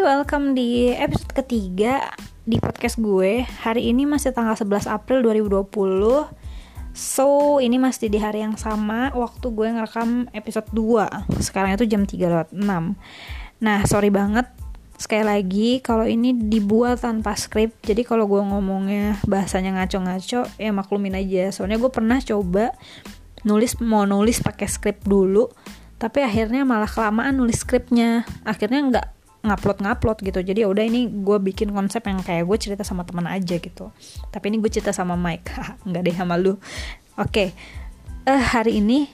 [0.00, 2.08] welcome di episode ketiga
[2.48, 3.44] di podcast gue.
[3.44, 5.76] Hari ini masih tanggal 11 April 2020
[6.96, 9.12] So, ini masih di hari yang sama.
[9.12, 12.64] Waktu gue ngerekam episode 2 Sekarang itu jam 3 lewat 6
[13.60, 14.48] Nah, sorry banget.
[14.96, 21.12] Sekali lagi, kalau ini dibuat tanpa skrip Jadi kalau gue ngomongnya bahasanya ngaco-ngaco Ya maklumin
[21.12, 21.52] aja.
[21.52, 22.72] Soalnya gue pernah coba
[23.44, 25.48] nulis mau nulis pakai skrip dulu
[26.00, 30.40] tapi akhirnya malah kelamaan nulis skripnya akhirnya nggak ngupload ngupload gitu.
[30.44, 33.92] Jadi ya udah ini gue bikin konsep yang kayak gue cerita sama teman aja gitu.
[34.28, 35.48] Tapi ini gue cerita sama Mike.
[35.88, 36.54] Nggak deh sama lu.
[36.54, 36.60] Oke.
[37.16, 37.48] Okay.
[38.28, 39.08] uh, eh, hari ini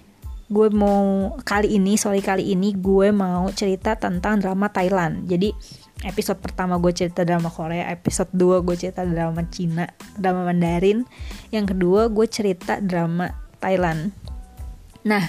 [0.47, 5.27] gue mau kali ini sorry kali ini gue mau cerita tentang drama Thailand.
[5.27, 5.51] Jadi
[6.07, 9.87] episode pertama gue cerita drama Korea episode 2 gue cerita drama Cina
[10.19, 11.07] drama Mandarin.
[11.55, 14.26] Yang kedua gue cerita drama Thailand
[15.07, 15.23] Nah,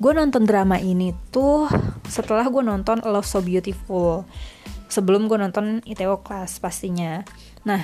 [0.00, 1.68] gue nonton drama ini tuh
[2.08, 4.24] setelah gue nonton Love So Beautiful.
[4.88, 7.20] Sebelum gue nonton ITO Class pastinya.
[7.68, 7.82] Nah,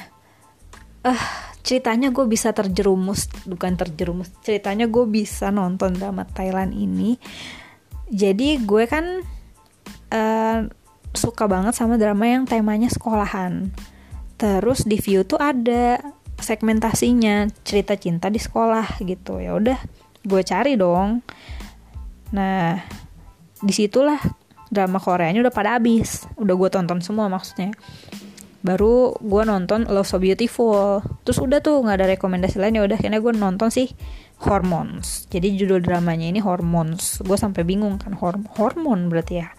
[1.04, 1.24] eh uh,
[1.60, 4.32] ceritanya gue bisa terjerumus, bukan terjerumus.
[4.40, 7.20] Ceritanya gue bisa nonton drama Thailand ini.
[8.08, 9.20] Jadi gue kan
[10.12, 10.60] uh,
[11.12, 13.68] suka banget sama drama yang temanya sekolahan.
[14.40, 16.00] Terus di view tuh ada
[16.40, 19.78] segmentasinya cerita cinta di sekolah gitu ya udah
[20.24, 21.20] gue cari dong.
[22.32, 22.80] Nah
[23.60, 24.18] di situlah
[24.72, 26.24] drama Koreanya udah pada habis.
[26.40, 27.70] Udah gue tonton semua maksudnya.
[28.64, 31.04] Baru gue nonton Love So Beautiful.
[31.22, 32.80] Terus udah tuh nggak ada rekomendasi lain.
[32.80, 33.92] Ya udah akhirnya gue nonton sih
[34.42, 35.28] Hormones.
[35.28, 37.20] Jadi judul dramanya ini Hormones.
[37.22, 39.52] Gue sampai bingung kan horm hormon berarti ya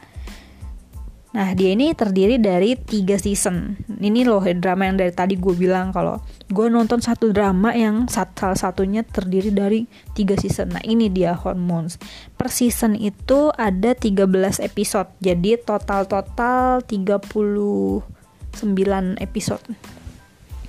[1.35, 3.75] Nah, dia ini terdiri dari tiga season.
[3.91, 8.55] Ini loh drama yang dari tadi gue bilang kalau gue nonton satu drama yang salah
[8.55, 9.83] satunya terdiri dari
[10.15, 10.71] tiga season.
[10.71, 11.99] Nah, ini dia Hormones.
[12.39, 15.11] Per season itu ada 13 episode.
[15.19, 18.07] Jadi total-total 39
[19.19, 19.63] episode.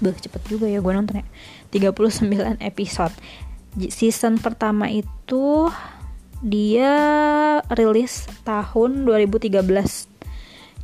[0.02, 1.26] Bah, cepet juga ya gue nonton ya.
[1.70, 3.14] 39 episode.
[3.86, 5.70] Season pertama itu
[6.42, 6.98] dia
[7.70, 10.16] rilis tahun 2013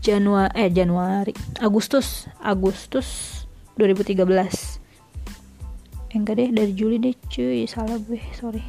[0.02, 1.30] Januari eh Januari
[1.62, 3.42] Agustus Agustus
[3.78, 4.18] 2013
[6.10, 8.60] eh, enggak deh dari Juli deh cuy salah gue sorry.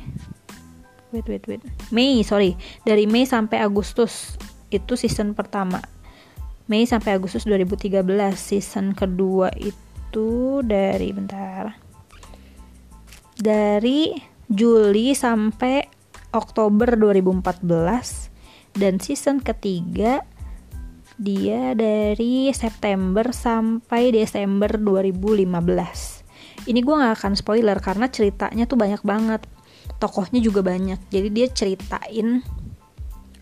[1.13, 1.61] Wait wait wait.
[1.93, 2.57] Mei sorry.
[2.85, 4.37] Dari Mei sampai Agustus
[4.73, 5.77] itu season pertama.
[6.65, 8.01] Mei sampai Agustus 2013
[8.33, 11.77] season kedua itu dari bentar.
[13.37, 14.13] Dari
[14.49, 15.85] Juli sampai
[16.33, 17.61] Oktober 2014
[18.73, 20.25] dan season ketiga
[21.17, 26.23] dia dari September sampai Desember 2015
[26.63, 29.43] ini gue gak akan spoiler karena ceritanya tuh banyak banget.
[29.99, 30.99] Tokohnya juga banyak.
[31.11, 32.39] Jadi dia ceritain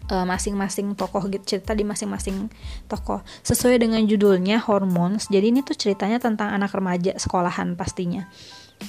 [0.09, 2.49] eh, masing-masing tokoh gitu cerita di masing-masing
[2.89, 3.21] tokoh.
[3.45, 5.29] Sesuai dengan judulnya Hormones.
[5.29, 8.25] Jadi ini tuh ceritanya tentang anak remaja sekolahan pastinya.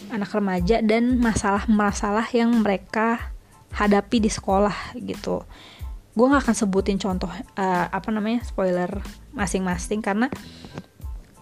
[0.08, 3.36] Anak remaja dan masalah-masalah yang mereka
[3.76, 5.44] hadapi di sekolah gitu
[6.12, 9.00] gue gak akan sebutin contoh uh, apa namanya spoiler
[9.32, 10.28] masing-masing karena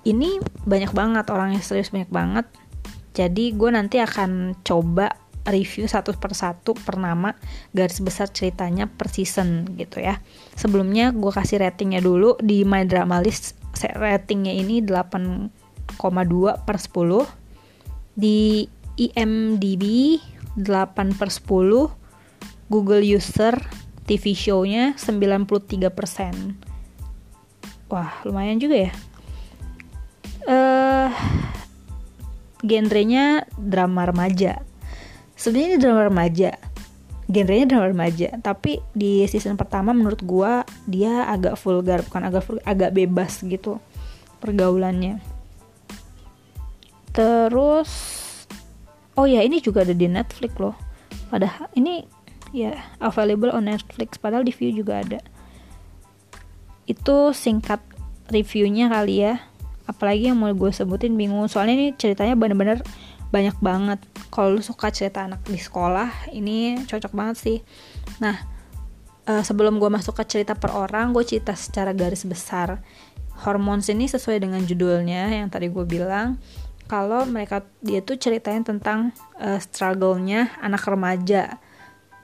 [0.06, 2.46] ini banyak banget orang yang serius banyak banget.
[3.12, 5.12] Jadi gue nanti akan coba
[5.48, 7.32] review satu per satu per nama
[7.74, 10.22] garis besar ceritanya per season gitu ya.
[10.56, 15.50] Sebelumnya gue kasih ratingnya dulu di my drama list ratingnya ini 8,2
[16.64, 18.68] per 10 di
[19.00, 19.84] IMDb
[20.58, 23.56] 8 per 10 Google user
[24.10, 25.86] TV show-nya 93%.
[27.86, 28.92] Wah, lumayan juga ya.
[30.50, 31.14] Eh uh,
[32.66, 34.66] genrenya drama remaja.
[35.38, 36.50] Sebenarnya ini drama remaja.
[37.30, 42.66] Genrenya drama remaja, tapi di season pertama menurut gua dia agak vulgar, bukan agak vulgar,
[42.66, 43.78] agak bebas gitu
[44.42, 45.22] pergaulannya.
[47.14, 47.90] Terus
[49.14, 50.74] oh ya ini juga ada di Netflix loh.
[51.30, 52.02] Padahal ini
[52.50, 55.20] ya available on Netflix padahal di view juga ada.
[56.86, 57.78] Itu singkat
[58.30, 59.42] reviewnya kali ya.
[59.86, 61.46] Apalagi yang mau gue sebutin bingung.
[61.50, 62.82] Soalnya ini ceritanya bener-bener
[63.30, 63.98] banyak banget.
[64.30, 67.58] Kalau lu suka cerita anak di sekolah ini cocok banget sih.
[68.22, 68.38] Nah
[69.26, 72.82] uh, sebelum gue masuk ke cerita per orang gue cerita secara garis besar.
[73.40, 76.38] Hormones ini sesuai dengan judulnya yang tadi gue bilang.
[76.90, 81.62] Kalau mereka dia tuh ceritain tentang uh, struggle-nya anak remaja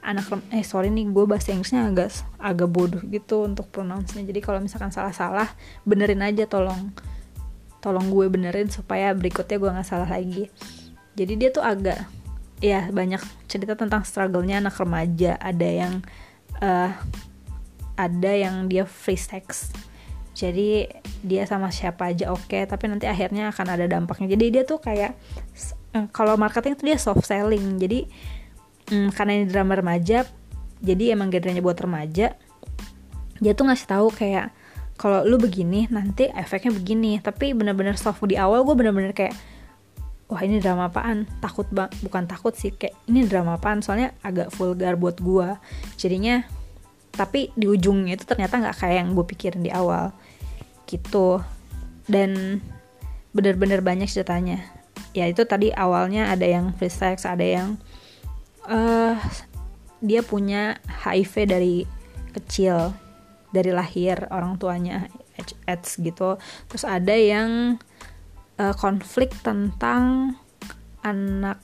[0.06, 4.23] anak eh sorry nih gue bahasa Inggrisnya agak agak bodoh gitu untuk pronounce-nya.
[4.23, 5.50] Jadi kalau misalkan salah-salah
[5.82, 6.94] benerin aja tolong
[7.82, 10.47] tolong gue benerin supaya berikutnya gue nggak salah lagi.
[11.19, 12.06] Jadi dia tuh agak
[12.62, 13.20] ya banyak
[13.50, 15.35] cerita tentang struggle-nya anak remaja.
[15.43, 15.94] Ada yang
[16.62, 16.94] uh,
[17.99, 19.75] ada yang dia free sex.
[20.37, 20.87] Jadi
[21.25, 24.31] dia sama siapa aja oke okay, tapi nanti akhirnya akan ada dampaknya.
[24.38, 25.19] Jadi dia tuh kayak
[25.97, 27.81] eh, kalau marketing tuh dia soft selling.
[27.81, 28.06] Jadi
[28.91, 30.27] mm, karena ini drama remaja
[30.81, 32.37] jadi emang genrenya buat remaja
[33.41, 34.53] dia tuh ngasih tahu kayak
[34.97, 37.21] kalau lu begini nanti efeknya begini.
[37.21, 39.37] Tapi bener-bener soft di awal gue bener-bener kayak
[40.27, 41.29] wah ini drama apaan?
[41.38, 43.85] Takut bang bukan takut sih kayak ini drama apaan?
[43.85, 45.49] Soalnya agak vulgar buat gue
[46.00, 46.43] jadinya
[47.17, 50.17] tapi di ujungnya itu ternyata nggak kayak yang gue pikirin di awal.
[50.88, 51.44] Gitu.
[52.09, 52.61] Dan
[53.37, 54.65] bener-bener banyak ceritanya.
[55.12, 57.77] Ya itu tadi awalnya ada yang free sex ada yang
[58.67, 59.15] uh,
[60.03, 61.77] dia punya HIV dari
[62.37, 62.93] kecil
[63.55, 65.09] dari lahir orang tuanya
[65.65, 66.37] AIDS gitu.
[66.69, 67.81] Terus ada yang
[68.61, 70.37] uh, konflik tentang
[71.01, 71.63] anak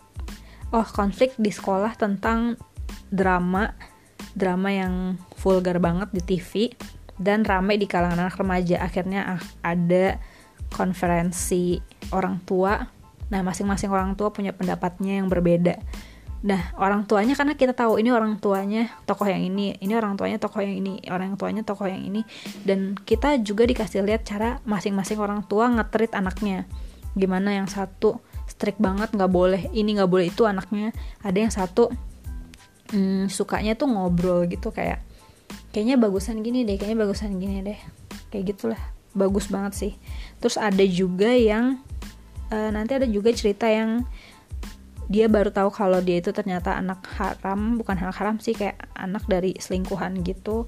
[0.72, 2.56] oh konflik di sekolah tentang
[3.12, 3.74] drama
[4.32, 6.72] drama yang vulgar banget di TV
[7.20, 8.80] dan ramai di kalangan anak remaja.
[8.80, 10.16] Akhirnya ada
[10.72, 11.76] konferensi
[12.16, 12.80] orang tua.
[13.28, 15.76] Nah masing-masing orang tua punya pendapatnya yang berbeda
[16.42, 20.42] nah orang tuanya karena kita tahu ini orang tuanya tokoh yang ini ini orang tuanya
[20.42, 22.26] tokoh yang ini orang tuanya tokoh yang ini
[22.66, 26.66] dan kita juga dikasih lihat cara masing-masing orang tua ngetrit anaknya.
[27.14, 28.18] Gimana yang satu
[28.50, 30.90] strict banget nggak boleh ini nggak boleh itu anaknya.
[31.22, 31.94] Ada yang satu
[32.90, 34.98] hmm, sukanya tuh ngobrol gitu kayak
[35.70, 37.78] kayaknya bagusan gini deh kayaknya bagusan gini deh.
[38.34, 38.82] Kayak gitulah
[39.14, 39.92] bagus banget sih.
[40.42, 41.78] Terus ada juga yang
[42.52, 44.04] uh, nanti ada juga cerita yang
[45.12, 49.28] dia baru tahu kalau dia itu ternyata anak haram bukan anak haram sih kayak anak
[49.28, 50.64] dari selingkuhan gitu.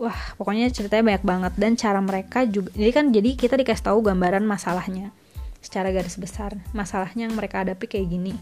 [0.00, 1.52] Wah pokoknya ceritanya banyak banget.
[1.60, 5.12] Dan cara mereka juga jadi kan jadi kita dikasih tahu gambaran masalahnya
[5.60, 6.56] secara garis besar.
[6.72, 8.32] Masalahnya yang mereka hadapi kayak gini.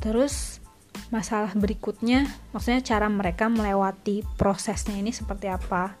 [0.00, 0.64] Terus
[1.12, 5.92] masalah berikutnya maksudnya cara mereka melewati prosesnya ini seperti apa?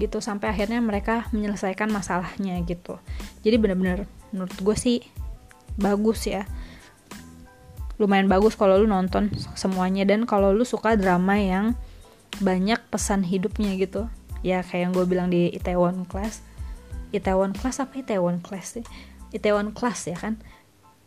[0.00, 2.96] Gitu sampai akhirnya mereka menyelesaikan masalahnya gitu.
[3.44, 5.04] Jadi bener-bener menurut gue sih
[5.76, 6.48] bagus ya
[8.00, 10.08] lumayan bagus kalau lu nonton semuanya.
[10.08, 11.76] Dan kalau lu suka drama yang
[12.40, 14.08] banyak pesan hidupnya gitu.
[14.40, 16.40] Ya kayak yang gue bilang di Itaewon Class.
[17.12, 18.84] Itaewon Class apa Itaewon Class sih?
[19.36, 20.40] Itaewon Class ya kan?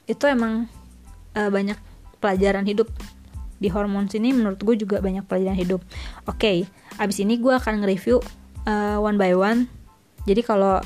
[0.05, 0.69] Itu emang
[1.33, 1.81] uh, banyak
[2.21, 2.93] pelajaran hidup.
[3.57, 5.81] Di hormon sini menurut gue juga banyak pelajaran hidup.
[6.29, 6.57] Oke okay,
[7.01, 8.19] abis ini gue akan nge-review
[8.67, 9.71] uh, one by one.
[10.29, 10.83] Jadi kalau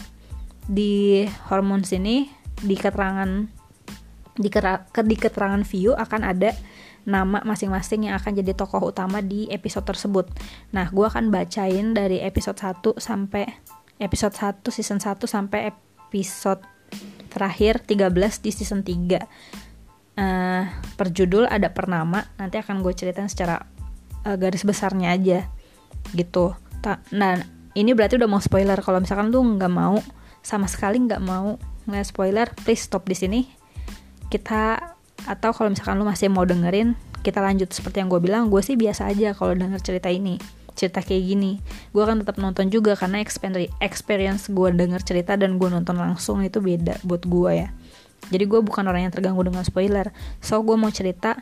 [0.70, 2.30] di hormon sini
[2.62, 3.57] di keterangan
[4.38, 6.54] di, di keterangan view akan ada
[7.08, 10.28] nama masing-masing yang akan jadi tokoh utama di episode tersebut.
[10.76, 13.48] Nah, gue akan bacain dari episode 1 sampai
[13.98, 16.62] episode 1 season 1 sampai episode
[17.32, 18.14] terakhir 13
[18.44, 18.94] di season 3
[20.20, 20.64] uh,
[21.00, 23.60] per judul ada per nama nanti akan gue ceritain secara
[24.28, 25.40] uh, garis besarnya aja
[26.12, 26.54] gitu.
[26.84, 27.40] Ta nah
[27.74, 28.78] ini berarti udah mau spoiler.
[28.84, 29.98] Kalau misalkan lu nggak mau
[30.44, 33.42] sama sekali nggak mau ngeliat spoiler please stop di sini
[34.28, 34.96] kita
[35.26, 36.94] atau kalau misalkan lu masih mau dengerin
[37.26, 40.40] kita lanjut seperti yang gue bilang gue sih biasa aja kalau denger cerita ini
[40.78, 41.58] cerita kayak gini.
[41.90, 43.18] Gue akan tetap nonton juga karena
[43.82, 47.74] experience gue denger cerita dan gue nonton langsung itu beda buat gue ya.
[48.30, 50.14] Jadi gue bukan orang yang terganggu dengan spoiler.
[50.38, 51.42] So gue mau cerita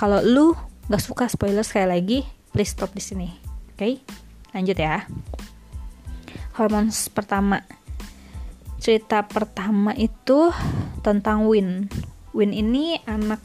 [0.00, 0.56] kalau lu
[0.88, 2.18] gak suka spoiler sekali lagi
[2.56, 3.28] please stop di sini.
[3.76, 3.76] Oke?
[3.76, 3.94] Okay?
[4.56, 5.04] lanjut ya.
[6.56, 7.62] Hormones pertama.
[8.80, 10.48] Cerita pertama itu
[11.04, 11.86] tentang Win
[12.36, 13.42] Win ini anak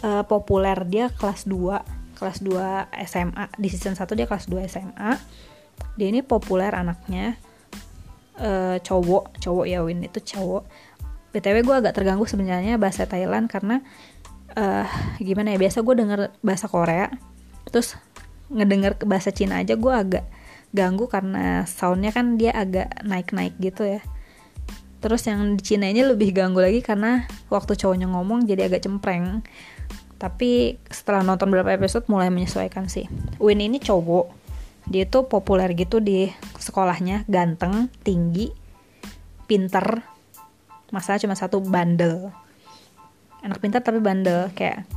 [0.00, 5.12] uh, populer dia kelas 2 kelas 2 SMA di season 1 dia kelas 2 SMA
[5.98, 7.38] dia ini populer anaknya.
[8.38, 10.06] Uh, cowok cowok ya Win.
[10.06, 10.62] Itu cowok.
[11.34, 13.82] Btw gue agak terganggu sebenarnya bahasa Thailand karena
[14.56, 14.86] uh,
[15.20, 17.12] gimana ya biasa gue denger bahasa Korea
[17.68, 18.00] terus
[18.48, 20.24] ngedenger bahasa Cina aja gue agak
[20.72, 24.00] ganggu karena soundnya kan dia agak naik-naik gitu ya
[24.98, 29.42] terus yang di Cina ini lebih ganggu lagi karena waktu cowoknya ngomong jadi agak cempreng.
[30.18, 33.06] Tapi setelah nonton beberapa episode mulai menyesuaikan sih.
[33.38, 34.34] Win ini cowok.
[34.90, 36.26] Dia tuh populer gitu di
[36.58, 37.22] sekolahnya.
[37.30, 38.50] Ganteng tinggi
[39.46, 40.02] pinter.
[40.90, 42.34] Masalah cuma satu bandel.
[43.46, 44.50] Anak pintar tapi bandel.
[44.58, 44.90] Kayak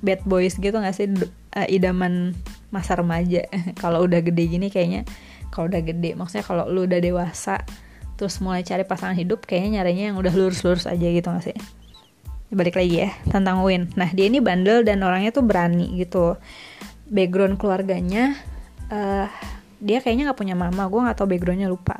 [0.00, 1.12] bad boys gitu gak sih?
[1.52, 2.32] Uh, idaman
[2.72, 3.44] masa remaja.
[3.82, 5.04] Kalau udah gede gini kayaknya
[5.50, 7.64] kalau udah gede maksudnya kalau lu udah dewasa
[8.18, 11.58] terus mulai cari pasangan hidup kayaknya nyarinya yang udah lurus-lurus aja gitu gak sih?
[12.50, 13.94] Balik lagi ya tentang Win.
[13.94, 16.34] Nah dia ini bandel dan orangnya tuh berani gitu.
[17.06, 18.34] Background keluarganya
[18.90, 19.30] uh,
[19.78, 21.96] dia kayaknya nggak punya mama gue tahu backgroundnya lupa.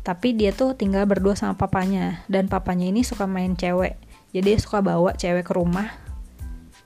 [0.00, 4.00] Tapi dia tuh tinggal berdua sama papanya dan papanya ini suka main cewek.
[4.32, 5.92] Jadi dia suka bawa cewek ke rumah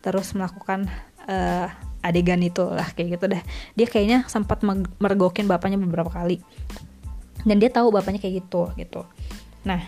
[0.00, 0.88] terus melakukan
[1.28, 1.68] uh,
[2.00, 3.42] adegan itu lah kayak gitu dah
[3.76, 4.64] dia kayaknya sempat
[4.96, 6.40] mergokin bapaknya beberapa kali
[7.44, 9.02] dan dia tahu bapaknya kayak gitu gitu.
[9.64, 9.80] Nah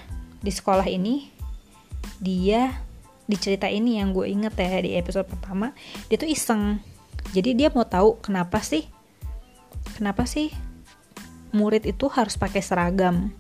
[0.43, 1.31] di sekolah ini
[2.19, 2.83] dia
[3.25, 5.73] di cerita ini yang gue inget ya di episode pertama
[6.11, 6.83] dia tuh iseng.
[7.33, 8.89] Jadi dia mau tahu kenapa sih
[9.97, 10.53] kenapa sih
[11.53, 13.31] murid itu harus pakai seragam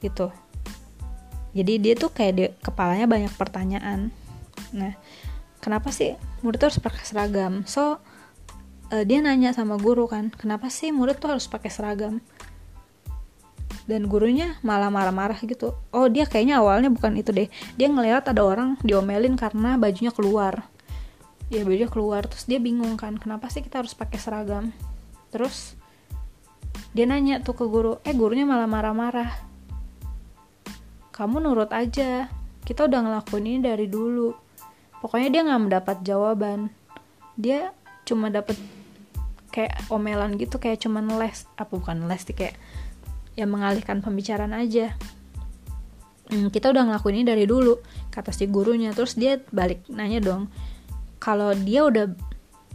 [0.00, 0.32] gitu.
[1.50, 4.14] Jadi dia tuh kayak di kepalanya banyak pertanyaan.
[4.70, 4.94] Nah
[5.58, 7.66] kenapa sih murid tuh harus pakai seragam?
[7.66, 7.98] So
[8.90, 12.18] uh, dia nanya sama guru kan kenapa sih murid tuh harus pakai seragam
[13.88, 15.76] dan gurunya malah marah-marah gitu.
[15.94, 17.48] Oh dia kayaknya awalnya bukan itu deh.
[17.78, 20.66] Dia ngeliat ada orang diomelin karena bajunya keluar.
[21.48, 22.26] Ya bajunya keluar.
[22.28, 24.74] Terus dia bingung kan kenapa sih kita harus pakai seragam?
[25.32, 25.74] Terus
[26.90, 29.30] dia nanya tuh ke guru eh gurunya malah marah-marah.
[31.14, 32.28] Kamu nurut aja.
[32.64, 34.30] Kita udah ngelakuin ini dari dulu.
[35.00, 36.70] Pokoknya dia nggak mendapat jawaban.
[37.34, 37.72] Dia
[38.04, 38.54] cuma dapet
[39.50, 41.48] kayak omelan gitu kayak cuman les.
[41.58, 42.54] Apa bukan les sih kayak
[43.40, 44.92] ya mengalihkan pembicaraan aja.
[46.28, 47.80] Hmm, kita udah ngelakuin ini dari dulu
[48.12, 48.92] kata si gurunya.
[48.92, 50.52] Terus dia balik nanya dong
[51.20, 52.08] kalau dia udah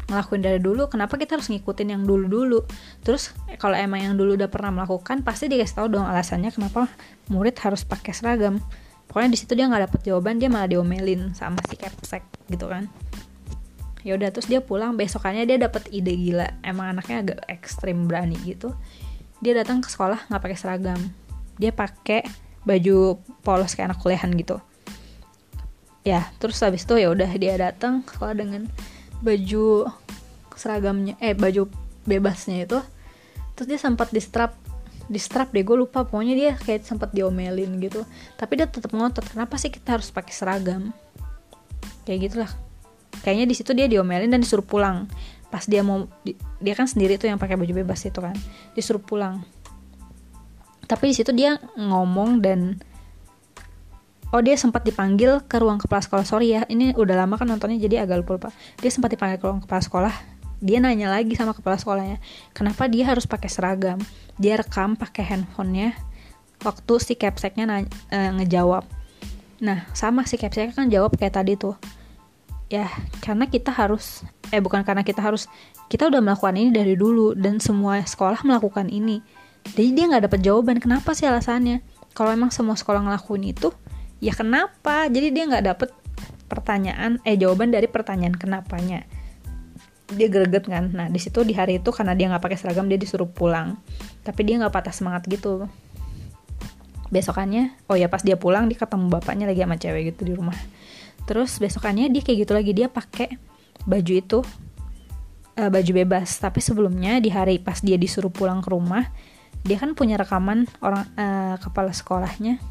[0.06, 2.60] ngelakuin dari dulu kenapa kita harus ngikutin yang dulu dulu
[3.02, 6.86] terus kalau emang yang dulu udah pernah melakukan pasti dia kasih tahu dong alasannya kenapa
[7.34, 8.62] murid harus pakai seragam.
[9.10, 12.22] Pokoknya di situ dia nggak dapet jawaban dia malah diomelin sama si kepsek
[12.54, 12.86] gitu kan.
[14.06, 14.94] Ya udah terus dia pulang.
[14.94, 16.62] Besokannya dia dapet ide gila.
[16.62, 18.78] Emang anaknya agak ekstrim berani gitu
[19.44, 21.00] dia datang ke sekolah nggak pakai seragam.
[21.60, 22.24] Dia pakai
[22.66, 24.60] baju polos kayak anak kuliahan gitu.
[26.06, 28.70] Ya terus habis itu ya udah dia datang ke sekolah dengan
[29.26, 29.90] baju
[30.56, 31.68] seragamnya eh baju
[32.06, 32.80] bebasnya itu.
[33.56, 34.56] Terus dia sempat di strap
[35.06, 36.06] di strap deh gue lupa.
[36.06, 38.06] Pokoknya dia kayak sempat diomelin gitu.
[38.38, 40.94] Tapi dia tetap ngotot kenapa sih kita harus pakai seragam?
[42.06, 42.52] Kayak gitulah.
[43.26, 45.10] Kayaknya di situ dia diomelin dan disuruh pulang
[45.56, 46.12] pas dia mau
[46.60, 48.36] dia kan sendiri tuh yang pakai baju bebas itu kan
[48.76, 49.40] disuruh pulang.
[50.84, 52.76] Tapi di situ dia ngomong dan
[54.36, 56.28] oh dia sempat dipanggil ke ruang kepala sekolah.
[56.28, 58.50] Sorry ya ini udah lama kan nontonnya jadi agak lupa lupa
[58.84, 60.16] dia sempat dipanggil ke ruang kepala sekolah.
[60.60, 62.20] Dia nanya lagi sama kepala sekolahnya
[62.52, 64.04] kenapa dia harus pakai seragam?
[64.36, 65.96] Dia rekam pakai handphonenya.
[66.68, 68.84] Waktu si capseknya e, ngejawab.
[69.64, 71.80] Nah sama si capseknya kan jawab kayak tadi tuh
[72.66, 72.90] ya
[73.22, 75.46] karena kita harus eh bukan karena kita harus
[75.86, 79.22] kita udah melakukan ini dari dulu dan semua sekolah melakukan ini.
[79.66, 81.82] Jadi dia nggak dapat jawaban kenapa sih alasannya.
[82.14, 83.74] Kalau emang semua sekolah ngelakuin itu
[84.22, 85.10] ya kenapa?
[85.10, 85.90] Jadi dia nggak dapet
[86.46, 89.06] pertanyaan eh jawaban dari pertanyaan kenapanya.
[90.14, 90.94] Dia greget kan.
[90.94, 93.78] Nah di situ di hari itu karena dia nggak pakai seragam dia disuruh pulang.
[94.22, 95.66] Tapi dia nggak patah semangat gitu.
[97.10, 100.58] Besokannya oh ya pas dia pulang dia ketemu bapaknya lagi sama cewek gitu di rumah
[101.26, 103.38] terus besokannya dia kayak gitu lagi dia pakai
[103.86, 104.40] baju itu
[105.60, 106.38] uh, baju bebas.
[106.40, 109.06] Tapi sebelumnya di hari pas dia disuruh pulang ke rumah
[109.66, 112.62] dia kan punya rekaman orang uh, kepala sekolahnya.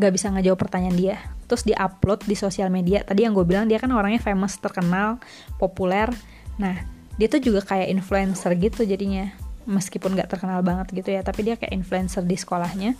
[0.00, 1.16] Nggak bisa ngejawab pertanyaan dia.
[1.44, 3.04] Terus di upload di sosial media.
[3.04, 5.20] Tadi yang gue bilang dia kan orangnya famous terkenal
[5.60, 6.08] populer.
[6.56, 6.80] Nah
[7.20, 9.28] dia tuh juga kayak influencer gitu jadinya.
[9.68, 12.96] Meskipun nggak terkenal banget gitu ya tapi dia kayak influencer di sekolahnya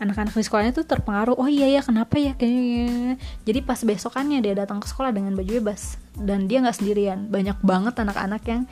[0.00, 1.36] anak-anak di sekolahnya tuh terpengaruh.
[1.36, 2.32] Oh iya ya kenapa ya?
[2.32, 6.00] Kayaknya jadi pas besokannya dia datang ke sekolah dengan baju bebas.
[6.16, 7.28] Dan dia nggak sendirian.
[7.28, 8.62] Banyak banget anak-anak yang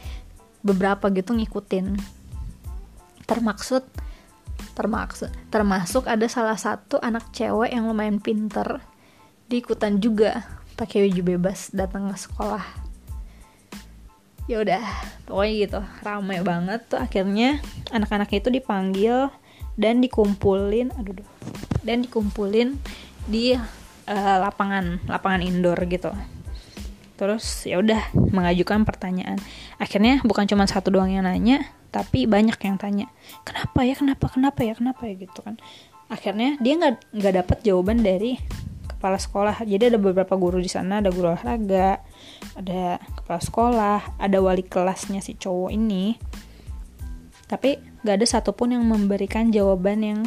[0.65, 2.01] beberapa gitu ngikutin.
[3.29, 3.85] Termaksud
[4.75, 8.81] termaksud termasuk ada salah satu anak cewek yang lumayan pinter.
[9.53, 10.49] Diikutan juga
[10.81, 12.65] pakai baju bebas datang ke sekolah.
[14.49, 14.81] Ya udah
[15.29, 15.81] pokoknya gitu.
[16.01, 16.97] Ramai banget tuh.
[16.97, 17.61] Akhirnya
[17.93, 19.29] anak-anak itu dipanggil
[19.79, 21.29] dan dikumpulin aduh duh,
[21.87, 22.75] dan dikumpulin
[23.31, 26.11] di uh, lapangan lapangan indoor gitu.
[27.19, 29.39] Terus ya udah mengajukan pertanyaan.
[29.79, 33.09] Akhirnya bukan cuma satu doang yang nanya tapi banyak yang tanya
[33.49, 35.15] kenapa ya kenapa kenapa ya kenapa ya?
[35.15, 35.57] gitu kan.
[36.11, 38.39] Akhirnya dia nggak nggak dapat jawaban dari
[38.91, 39.63] kepala sekolah.
[39.63, 42.03] Jadi ada beberapa guru di sana ada guru olahraga
[42.59, 46.19] ada kepala sekolah ada wali kelasnya si cowok ini.
[47.49, 50.21] Tapi gak ada satupun yang memberikan jawaban yang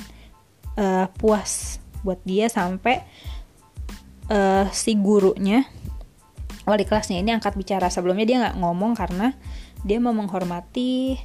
[0.75, 3.05] uh, puas buat dia sampai
[4.31, 5.67] uh, si gurunya
[6.65, 7.89] wali kelasnya ini angkat bicara.
[7.89, 9.33] Sebelumnya dia nggak ngomong karena
[9.81, 11.17] dia mau menghormati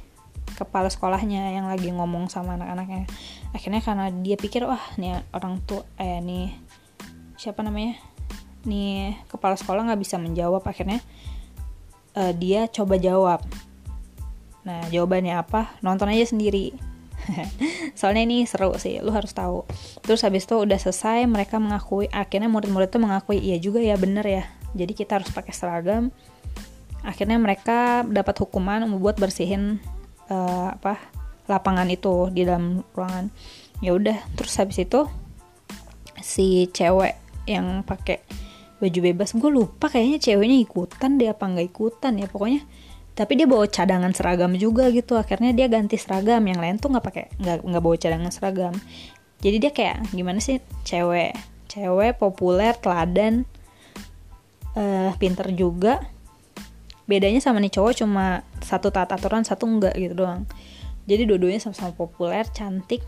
[0.57, 3.05] kepala sekolahnya yang lagi ngomong sama anak-anaknya.
[3.53, 6.57] Akhirnya karena dia pikir wah nih orang tua eh nih
[7.37, 8.01] siapa namanya?
[8.65, 10.65] Nih kepala sekolah nggak bisa menjawab.
[10.65, 10.99] Akhirnya
[12.17, 13.45] uh, dia coba jawab
[14.67, 15.79] Nah, jawabannya apa?
[15.79, 16.75] Nonton aja sendiri.
[17.99, 19.63] Soalnya ini seru sih, lu harus tahu.
[20.03, 24.27] Terus habis itu udah selesai, mereka mengakui, akhirnya murid-murid itu mengakui, iya juga ya, bener
[24.27, 24.43] ya.
[24.75, 26.11] Jadi kita harus pakai seragam.
[27.07, 29.79] Akhirnya mereka dapat hukuman membuat bersihin
[30.27, 30.99] uh, apa
[31.47, 33.31] lapangan itu di dalam ruangan
[33.79, 35.07] ya udah terus habis itu
[36.19, 37.15] si cewek
[37.47, 38.19] yang pakai
[38.77, 42.61] baju bebas gue lupa kayaknya ceweknya ikutan dia apa nggak ikutan ya pokoknya
[43.17, 45.17] tapi dia bawa cadangan seragam juga gitu.
[45.17, 46.37] Akhirnya dia ganti seragam.
[46.45, 48.73] Yang lain tuh nggak pakai nggak nggak bawa cadangan seragam.
[49.41, 51.33] Jadi dia kayak gimana sih cewek.
[51.65, 53.49] Cewek populer teladan.
[54.77, 56.05] Uh, pinter juga.
[57.09, 60.45] Bedanya sama nih cowok cuma satu taat aturan satu enggak gitu doang.
[61.09, 63.01] Jadi dua-duanya sama-sama populer cantik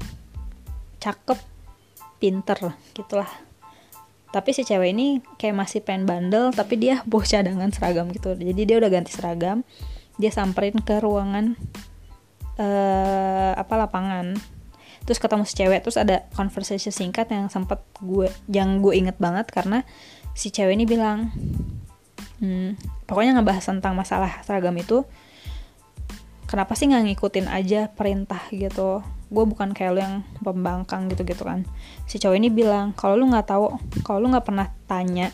[0.98, 1.38] cakep
[2.18, 3.30] pinter gitulah.
[4.34, 8.34] Tapi si cewek ini kayak masih pengen bandel tapi dia bawa cadangan seragam gitu.
[8.34, 9.62] Jadi dia udah ganti seragam
[10.20, 11.56] dia samperin ke ruangan
[12.60, 14.36] uh, apa lapangan.
[15.08, 19.50] Terus ketemu si cewek terus ada conversation singkat yang sempat gue yang gue inget banget
[19.50, 19.82] karena
[20.36, 21.32] si cewek ini bilang
[22.44, 25.08] hmm, pokoknya ngebahas tentang masalah seragam itu
[26.46, 29.02] kenapa sih nggak ngikutin aja perintah gitu?
[29.30, 31.64] Gue bukan kayak lu yang pembangkang gitu gitu kan.
[32.06, 33.66] Si cowok ini bilang kalau lu nggak tahu
[34.04, 35.32] kalau lu nggak pernah tanya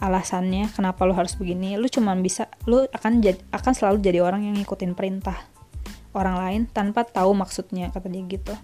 [0.00, 4.48] alasannya kenapa lu harus begini lu cuma bisa lu akan jadi akan selalu jadi orang
[4.48, 5.36] yang ngikutin perintah
[6.16, 8.54] orang lain tanpa tahu maksudnya kata dia gitu.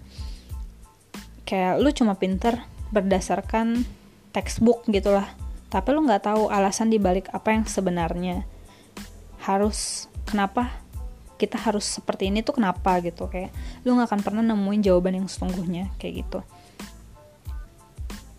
[1.47, 2.59] Kayak lu cuma pinter
[2.91, 3.87] berdasarkan
[4.35, 5.27] textbook gitulah
[5.67, 8.43] tapi lu nggak tahu alasan dibalik apa yang sebenarnya.
[9.39, 10.75] Harus kenapa
[11.37, 13.53] kita harus seperti ini tuh kenapa gitu kayak
[13.85, 16.41] lu nggak akan pernah nemuin jawaban yang sesungguhnya kayak gitu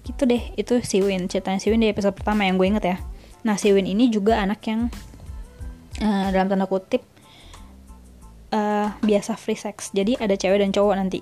[0.09, 2.97] gitu deh itu si Win ceritanya si Win di episode pertama yang gue inget ya.
[3.45, 4.89] Nah si Win ini juga anak yang
[6.01, 7.05] uh, dalam tanda kutip
[8.57, 9.93] uh, biasa free sex.
[9.93, 11.21] Jadi ada cewek dan cowok nanti.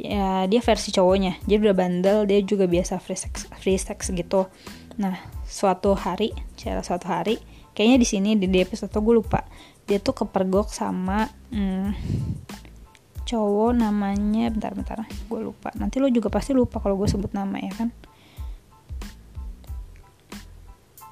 [0.00, 1.36] Ya dia versi cowoknya.
[1.44, 4.48] Dia udah bandel dia juga biasa free sex free sex gitu.
[4.98, 5.14] Nah,
[5.46, 7.38] suatu hari, cara suatu hari,
[7.70, 9.46] kayaknya di sini di, di episode gue lupa,
[9.86, 11.94] dia tuh kepergok sama hmm,
[13.28, 15.68] cowok namanya, bentar-bentar, gue lupa.
[15.76, 17.92] Nanti lo juga pasti lupa kalau gue sebut nama ya kan.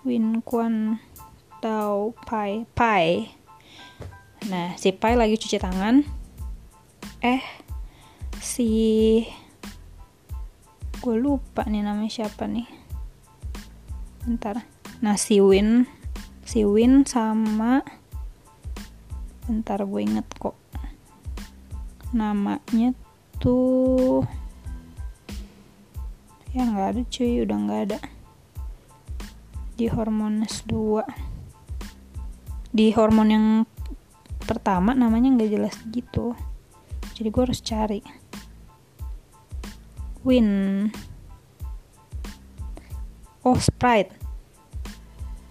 [0.08, 0.96] Win Kwan
[1.60, 3.28] Tao Pai Pai.
[4.48, 6.00] Nah, si Pai lagi cuci tangan.
[7.20, 7.42] Eh,
[8.40, 8.70] si
[11.02, 12.66] gue lupa nih namanya siapa nih
[14.26, 14.66] bentar
[14.98, 15.86] nah si Win
[16.42, 17.86] si Win sama
[19.46, 20.58] bentar gue inget kok
[22.16, 22.96] namanya
[23.36, 24.24] tuh
[26.56, 27.98] ya nggak ada cuy udah nggak ada.
[29.76, 31.36] Di hormones 2
[32.76, 33.46] di hormon yang
[34.44, 36.36] pertama namanya nggak jelas gitu.
[37.16, 38.00] Jadi gue harus cari.
[40.20, 40.48] Win.
[43.40, 44.12] Oh Sprite.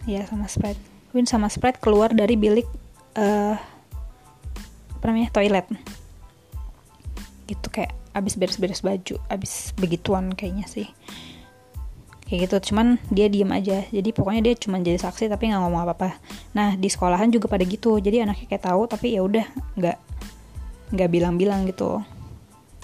[0.06, 0.82] Ya sama Sprite.
[1.18, 2.70] Win sama Sprite keluar dari bilik
[3.18, 3.58] uh,
[4.94, 5.66] apa namanya toilet
[7.46, 10.88] gitu kayak abis beres-beres baju abis begituan kayaknya sih.
[12.26, 13.86] Kayak gitu cuman dia diem aja.
[13.90, 16.18] Jadi pokoknya dia cuma jadi saksi tapi nggak ngomong apa-apa.
[16.58, 18.02] Nah di sekolahan juga pada gitu.
[18.02, 19.46] Jadi anaknya kayak tahu tapi ya udah
[19.78, 19.98] nggak
[20.98, 22.02] nggak bilang-bilang gitu.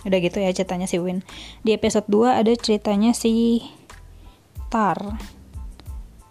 [0.06, 1.26] Udah gitu ya ceritanya si Win.
[1.66, 3.66] Di episode 2 ada ceritanya si
[4.70, 4.98] Tar.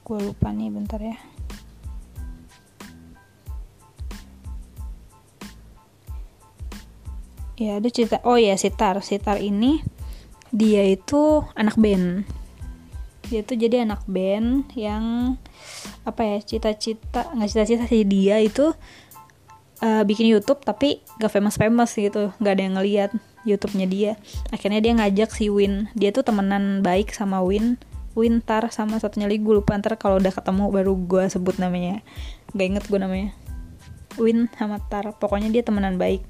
[0.07, 1.30] Gue lupa nih bentar ya
[7.61, 9.85] ya ada cerita oh ya Sitar Sitar ini
[10.51, 12.25] dia itu anak band.
[13.31, 15.37] Dia tuh jadi anak band yang
[16.03, 18.75] apa ya cita-cita nggak cita-cita sih dia itu
[19.85, 23.11] uh, bikin YouTube tapi gak famous famous gitu nggak ada yang ngeliat
[23.47, 24.13] YouTube-nya dia.
[24.51, 27.77] Akhirnya dia ngajak si Win dia tuh temenan baik sama Win
[28.19, 32.03] Wintar sama satunya lagi gue lupa ntar kalau udah ketemu baru gue sebut namanya.
[32.57, 33.31] Gak inget gue namanya.
[34.19, 36.27] Win sama Tar pokoknya dia temenan baik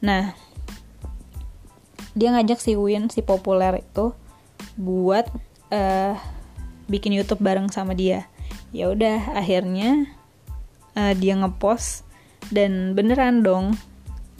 [0.00, 0.36] nah
[2.16, 4.16] dia ngajak si Win si populer itu
[4.80, 5.28] buat
[5.68, 6.16] uh,
[6.88, 8.24] bikin YouTube bareng sama dia.
[8.72, 10.08] Ya udah akhirnya
[10.96, 12.08] uh, dia ngepost
[12.48, 13.76] dan beneran dong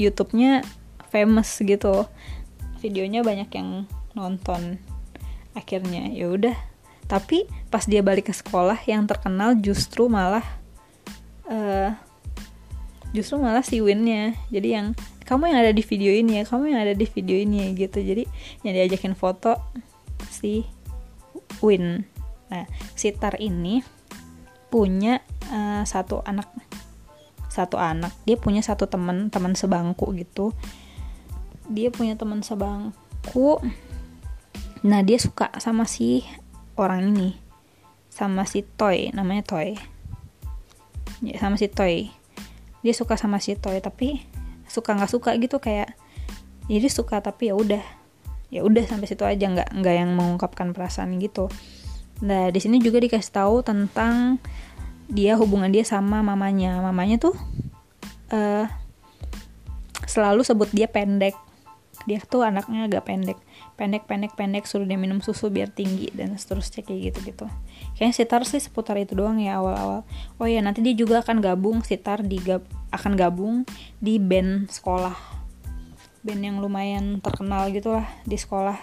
[0.00, 0.64] YouTube-nya
[1.12, 2.08] famous gitu.
[2.80, 3.84] Videonya banyak yang
[4.16, 4.80] nonton.
[5.52, 6.56] Akhirnya ya udah.
[7.06, 10.44] Tapi pas dia balik ke sekolah yang terkenal justru malah
[11.46, 11.92] uh,
[13.16, 14.36] justru malah si Winnya.
[14.52, 14.86] Jadi yang
[15.24, 17.98] kamu yang ada di video ini ya kamu yang ada di video ini ya gitu.
[18.04, 18.28] Jadi
[18.60, 19.56] yang diajakin foto
[20.28, 20.68] si
[21.64, 22.04] Win.
[22.52, 23.80] Nah si Tar ini
[24.68, 26.52] punya uh, satu anak.
[27.48, 28.12] Satu anak.
[28.28, 30.52] Dia punya satu teman teman sebangku gitu.
[31.72, 33.64] Dia punya teman sebangku.
[34.84, 36.22] Nah dia suka sama si
[36.76, 37.40] orang ini.
[38.12, 39.80] Sama si Toy namanya Toy.
[41.24, 42.12] Ya, sama si Toy
[42.86, 44.22] dia suka sama si Toy tapi
[44.70, 45.98] suka nggak suka gitu kayak
[46.70, 47.82] jadi suka tapi ya udah
[48.50, 51.50] ya udah sampai situ aja nggak nggak yang mengungkapkan perasaan gitu.
[52.22, 54.38] Nah di sini juga dikasih tahu tentang
[55.10, 56.78] dia hubungan dia sama mamanya.
[56.78, 57.34] Mamanya tuh
[58.30, 58.66] uh,
[60.06, 61.34] selalu sebut dia pendek.
[62.06, 63.38] Dia tuh anaknya agak pendek
[63.76, 67.46] pendek pendek pendek suruh dia minum susu biar tinggi dan seterusnya kayak gitu gitu
[67.96, 70.00] kayaknya sitar sih seputar itu doang ya awal awal
[70.40, 72.64] oh ya nanti dia juga akan gabung sitar di gab
[72.96, 73.54] akan gabung
[74.00, 75.14] di band sekolah.
[76.24, 78.78] Band yang lumayan terkenal gitulah di sekolah.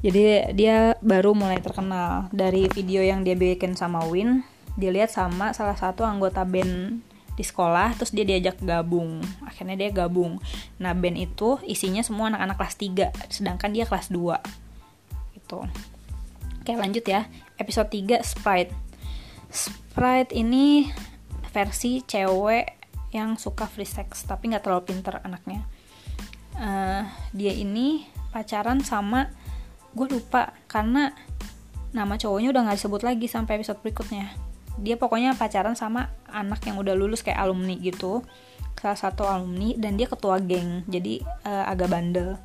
[0.00, 2.30] Jadi dia baru mulai terkenal.
[2.30, 7.00] Dari video yang dia bikin sama Win dilihat sama salah satu anggota band
[7.36, 9.20] di sekolah terus dia diajak gabung.
[9.44, 10.40] Akhirnya dia gabung.
[10.80, 15.60] Nah band itu isinya semua anak-anak kelas 3 sedangkan dia kelas 2 gitu.
[16.64, 17.28] Oke lanjut ya.
[17.60, 18.72] Episode 3 Sprite.
[19.52, 20.88] Sprite ini
[21.52, 22.66] versi cewek
[23.12, 25.62] yang suka free sex tapi nggak terlalu pinter anaknya.
[26.56, 27.04] Uh,
[27.36, 29.28] dia ini pacaran sama
[29.92, 31.12] gue lupa karena
[31.92, 34.45] nama cowoknya udah nggak disebut lagi sampai episode berikutnya
[34.76, 38.24] dia pokoknya pacaran sama anak yang udah lulus kayak alumni gitu.
[38.76, 40.84] Salah satu alumni dan dia ketua geng.
[40.86, 42.36] Jadi uh, agak bandel.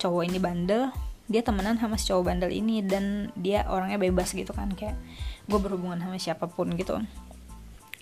[0.00, 0.88] Cowok ini bandel
[1.30, 4.74] dia temenan sama si cowok bandel ini dan dia orangnya bebas gitu kan.
[4.74, 4.98] Kayak
[5.46, 6.98] gue berhubungan sama siapa pun gitu.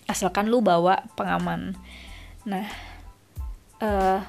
[0.09, 1.77] Asalkan lu bawa pengaman.
[2.49, 2.65] Nah
[3.85, 4.25] uh,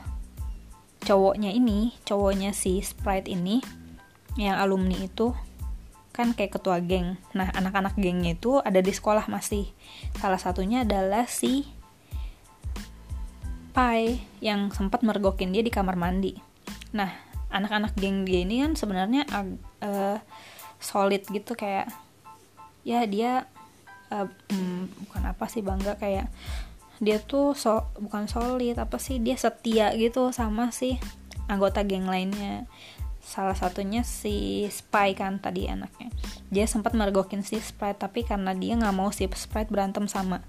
[1.04, 3.64] cowoknya ini cowoknya si Sprite ini
[4.36, 5.32] yang alumni itu
[6.20, 7.16] kan kayak ketua geng.
[7.32, 9.72] Nah, anak-anak gengnya itu ada di sekolah masih.
[10.20, 11.64] Salah satunya adalah si
[13.72, 16.36] Pai yang sempat mergokin dia di kamar mandi.
[16.92, 17.08] Nah,
[17.48, 19.24] anak-anak geng dia ini kan sebenarnya
[19.80, 20.20] uh,
[20.84, 21.88] solid gitu kayak
[22.84, 23.48] ya dia
[24.12, 26.28] uh, hmm, bukan apa sih bangga kayak
[27.00, 31.00] dia tuh so bukan solid apa sih dia setia gitu sama si
[31.48, 32.68] anggota geng lainnya
[33.30, 36.10] salah satunya si Spy kan tadi anaknya
[36.50, 40.42] dia sempat mergokin si Sprite tapi karena dia nggak mau si Sprite berantem sama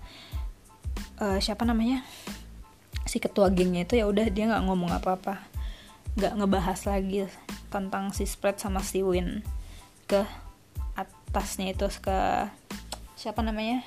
[1.20, 2.02] uh, siapa namanya?
[3.04, 5.44] Si ketua gengnya itu ya udah dia nggak ngomong apa-apa.
[6.16, 7.28] Nggak ngebahas lagi
[7.68, 9.44] tentang si Sprite sama si Win
[10.08, 10.24] ke
[10.96, 12.48] atasnya itu ke
[13.14, 13.84] siapa namanya?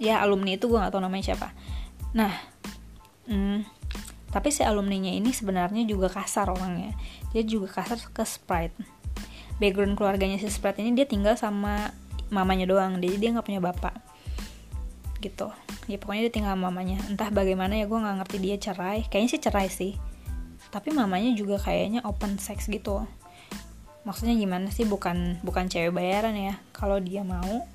[0.00, 1.52] Ya alumni itu gue nggak tahu namanya siapa.
[2.16, 2.32] Nah
[3.28, 3.68] hmm,
[4.32, 6.96] tapi si alumninya ini sebenarnya juga kasar orangnya.
[7.36, 8.74] Dia juga kasar ke Sprite.
[9.60, 11.92] Background keluarganya si Sprite ini dia tinggal sama
[12.32, 13.92] mamanya doang jadi dia nggak punya bapak.
[15.20, 15.52] Gitu.
[15.84, 16.96] Ya pokoknya dia tinggal sama mamanya.
[17.12, 19.04] Entah bagaimana ya gue nggak ngerti dia cerai.
[19.04, 19.92] Kayaknya sih cerai sih.
[20.72, 23.04] Tapi mamanya juga kayaknya open sex gitu.
[24.08, 24.88] Maksudnya gimana sih?
[24.88, 26.56] Bukan bukan cewek bayaran ya.
[26.72, 27.68] Kalau dia mau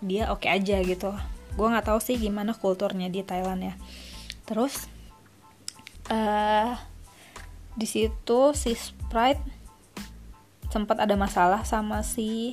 [0.00, 1.12] dia oke okay aja gitu.
[1.52, 3.74] Gue nggak tahu sih gimana kulturnya di Thailand ya.
[4.48, 4.88] Terus
[6.12, 6.76] uh,
[7.72, 9.40] di situ si Sprite
[10.68, 12.52] sempat ada masalah sama si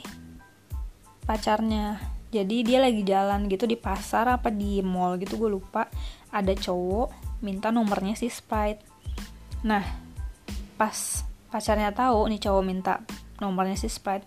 [1.27, 1.99] pacarnya.
[2.29, 5.91] Jadi dia lagi jalan gitu di pasar apa di mall gitu gue lupa.
[6.31, 8.83] Ada cowok minta nomornya si Sprite.
[9.67, 9.83] Nah
[10.79, 13.03] pas pacarnya tahu nih cowok minta
[13.43, 14.23] nomornya si Sprite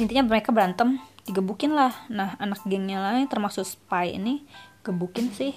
[0.00, 1.92] intinya mereka berantem digebukin lah.
[2.12, 4.44] Nah anak gengnya lain termasuk Spy ini
[4.84, 5.56] gebukin sih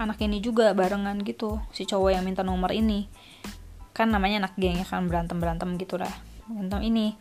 [0.00, 3.04] anak ini juga barengan gitu si cowok yang minta nomor ini.
[3.92, 6.10] Kan namanya anak geng ya kan berantem berantem gitu lah.
[6.48, 7.20] Berantem ini.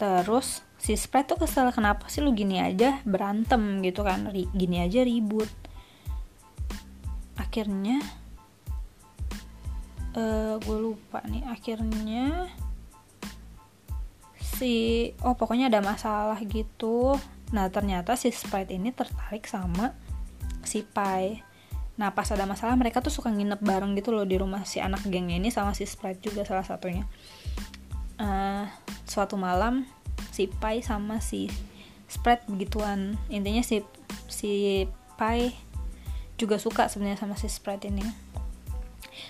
[0.00, 3.84] Terus si Sprite tuh kesel kenapa sih lu gini aja berantem?
[3.84, 4.32] gitu kan.
[4.32, 5.52] Gini aja ribut.
[7.36, 8.00] Akhirnya
[10.16, 12.48] uh, gue lupa nih akhirnya
[14.40, 17.20] si oh pokoknya ada masalah gitu.
[17.52, 19.92] Nah ternyata si Sprite ini tertarik sama
[20.64, 21.42] si Pai.
[22.00, 25.04] Nah pas ada masalah mereka tuh suka nginep bareng gitu loh di rumah si anak
[25.06, 27.04] gengnya ini sama si Sprite juga salah satunya.
[28.16, 28.64] Uh,
[29.04, 29.84] suatu malam
[30.30, 31.52] si Pai sama si
[32.08, 33.20] Sprite begituan.
[33.28, 33.84] Intinya si
[34.28, 34.84] si
[35.20, 35.52] Pai
[36.40, 38.04] juga suka sebenarnya sama si Sprite ini.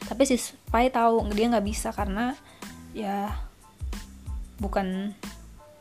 [0.07, 0.39] Tapi si
[0.71, 2.39] Pai tahu dia nggak bisa karena
[2.93, 3.33] ya
[4.61, 5.17] bukan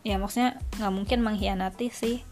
[0.02, 2.26] ya maksudnya nggak mungkin mengkhianati si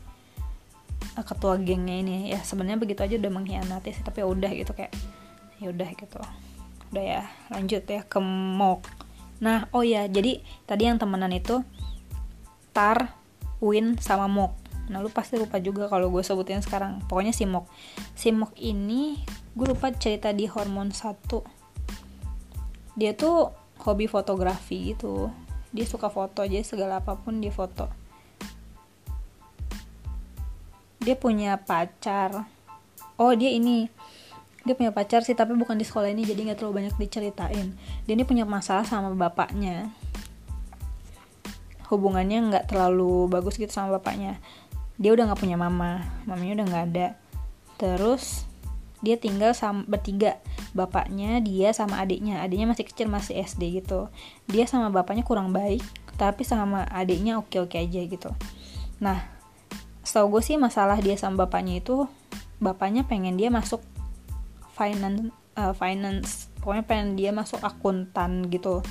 [1.24, 2.32] ketua gengnya ini.
[2.32, 4.94] Ya sebenarnya begitu aja udah mengkhianati sih tapi ya udah gitu kayak
[5.60, 6.20] ya udah gitu.
[6.90, 8.82] Udah ya lanjut ya ke Mok.
[9.44, 11.62] Nah oh ya jadi tadi yang temenan itu
[12.72, 13.14] Tar
[13.60, 14.54] Win sama Mok.
[14.90, 17.04] Nah lu pasti lupa juga kalau gue sebutin sekarang.
[17.06, 17.68] Pokoknya si Mok.
[18.16, 19.20] Si Mok ini
[19.54, 21.44] gue lupa cerita di hormon satu.
[22.96, 23.52] Dia tuh
[23.84, 25.30] hobi fotografi gitu.
[25.70, 27.99] Dia suka foto aja segala apa pun dia foto
[31.00, 32.44] dia punya pacar.
[33.16, 33.88] Oh dia ini.
[34.68, 37.74] Dia punya pacar sih tapi bukan di sekolah ini jadi nggak terlalu banyak diceritain.
[38.04, 39.92] Dia ini punya masalah sama bapaknya.
[41.88, 44.38] Hubungannya nggak terlalu bagus gitu sama bapaknya.
[45.00, 46.04] Dia udah nggak punya mama.
[46.28, 47.08] Mamanya udah nggak ada.
[47.80, 48.44] Terus
[49.00, 50.38] dia tinggal sama bertiga.
[50.76, 52.44] Bapaknya dia sama adiknya.
[52.44, 54.12] Adiknya masih kecil masih SD gitu.
[54.52, 55.82] Dia sama bapaknya kurang baik
[56.20, 58.36] tapi sama adiknya oke oke aja gitu.
[59.00, 59.39] Nah
[60.10, 62.10] setahu gue sih masalah dia sama bapaknya itu
[62.58, 63.86] bapaknya pengen dia masuk
[64.74, 66.50] finance uh, finance.
[66.58, 68.82] Pokoknya pengen dia masuk akuntan gitu.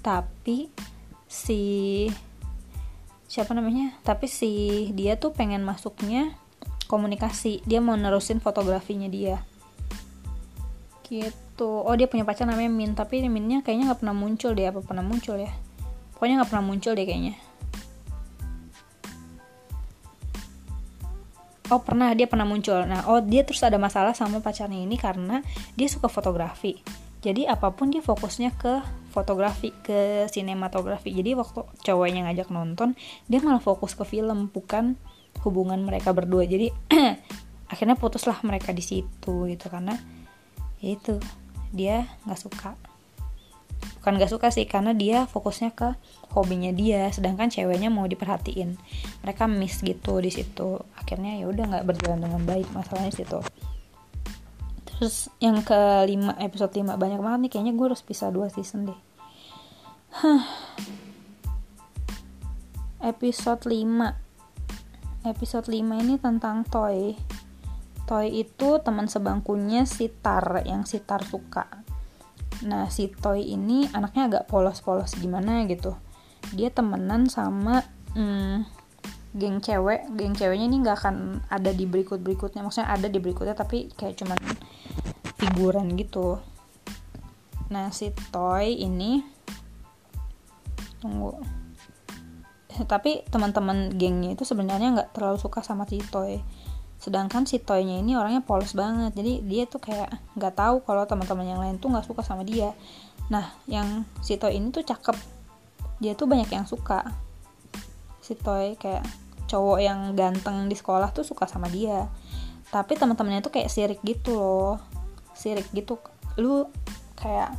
[0.00, 0.72] Tapi
[1.28, 1.60] si
[3.28, 3.92] siapa namanya?
[4.00, 6.32] Tapi si dia tuh pengen masuknya
[6.88, 7.60] komunikasi.
[7.68, 9.44] Dia mau nerusin fotografinya dia.
[11.04, 11.68] Gitu.
[11.68, 14.72] Oh dia punya pacar namanya Min tapi Minnya kayaknya nggak pernah muncul deh.
[14.72, 15.52] Apa pernah muncul ya?
[16.16, 17.51] Pokoknya nggak pernah muncul deh kayaknya
[21.70, 22.82] oh pernah dia pernah muncul.
[22.88, 25.44] Nah oh dia terus ada masalah sama pacarnya ini karena
[25.78, 26.80] dia suka fotografi.
[27.22, 28.82] Jadi apa pun dia fokusnya ke
[29.14, 31.14] fotografi ke sinematografi.
[31.14, 32.98] Jadi waktu cowoknya ngajak nonton
[33.30, 34.98] dia malah fokus ke film bukan
[35.46, 36.42] hubungan mereka berdua.
[36.48, 36.74] Jadi
[37.72, 39.94] akhirnya putuslah mereka di situ gitu karena
[40.82, 41.16] ya itu
[41.72, 42.91] dia nggak suka
[44.02, 45.94] bukan nggak suka sih karena dia fokusnya ke
[46.34, 48.74] hobinya dia sedangkan ceweknya mau diperhatiin.
[49.22, 50.82] Mereka miss gitu di situ.
[50.98, 53.38] Akhirnya ya udah nggak berjalan dengan baik masalahnya situ.
[54.88, 59.00] Terus yang kelima episode 5 banyak banget nih kayaknya gue harus pisah dua season deh.
[60.12, 60.44] Huh.
[63.02, 67.14] episode 5 episode 5 ini tentang Toy.
[68.06, 71.91] Toy itu teman sebangkunya si Tar yang si Tar suka
[72.62, 75.98] nah si Toy ini anaknya agak polos-polos gimana gitu.
[76.54, 77.82] Dia temenan sama
[78.14, 78.66] hmm,
[79.34, 80.10] geng cewek.
[80.14, 81.16] Geng ceweknya ini nggak akan
[81.50, 84.38] ada di berikut berikutnya maksudnya ada di berikutnya tapi kayak cuman
[85.38, 86.38] figuran gitu.
[87.70, 89.22] Nah si Toy ini
[91.02, 91.34] tunggu.
[92.72, 96.40] Tapi teman-teman gengnya itu sebenarnya nggak terlalu suka sama si Toy
[97.02, 99.10] sedangkan si Toynya ini orangnya polos banget.
[99.18, 102.70] Jadi dia tuh kayak nggak tahu kalau teman-teman yang lain tuh nggak suka sama dia.
[103.26, 105.18] Nah yang si Toy ini tuh cakep.
[105.98, 107.02] Dia tuh banyak yang suka.
[108.22, 109.02] Si Toy kayak
[109.50, 112.06] cowok yang ganteng di sekolah tuh suka sama dia.
[112.70, 114.78] Tapi teman-temannya tuh kayak sirik gitu loh.
[115.34, 115.98] Sirik gitu.
[116.38, 116.70] Lu
[117.18, 117.50] kayak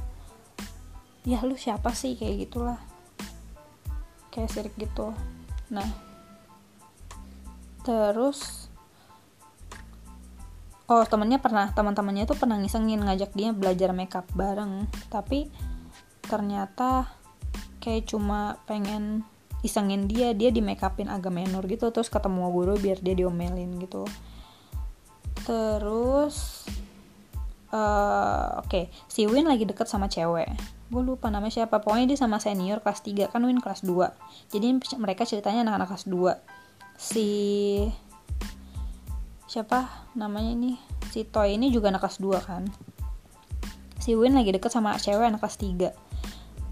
[1.27, 2.15] ya lu siapa sih?
[2.15, 2.79] Kayak gitulah.
[4.31, 5.11] Kayak sirik gitu.
[5.67, 5.91] Nah
[7.83, 8.62] terus
[10.87, 14.87] oh temennya pernah teman-temannya tuh pernah ngisengin ngajak dia belajar makeup bareng.
[15.07, 15.47] Tapi
[16.23, 17.07] ternyata
[17.83, 19.27] kayak cuma pengen
[19.63, 24.03] isengin dia dia di makeupin agak menor gitu terus ketemu guru biar dia diomelin gitu.
[25.43, 26.67] Terus
[27.71, 28.85] uh, oke okay.
[29.07, 30.51] si Win lagi deket sama cewek.
[30.93, 34.77] Gue lupa namanya siapa pokoknya dia sama senior kelas 3 kan Win kelas 2 jadi
[35.01, 36.37] mereka ceritanya anak-anak kelas 2
[37.01, 37.27] si
[39.53, 40.81] siapa namanya ini?
[41.13, 42.65] Si Toy ini juga anak kelas 2 kan?
[44.01, 46.13] Si Win lagi deket sama cewek anak kelas 3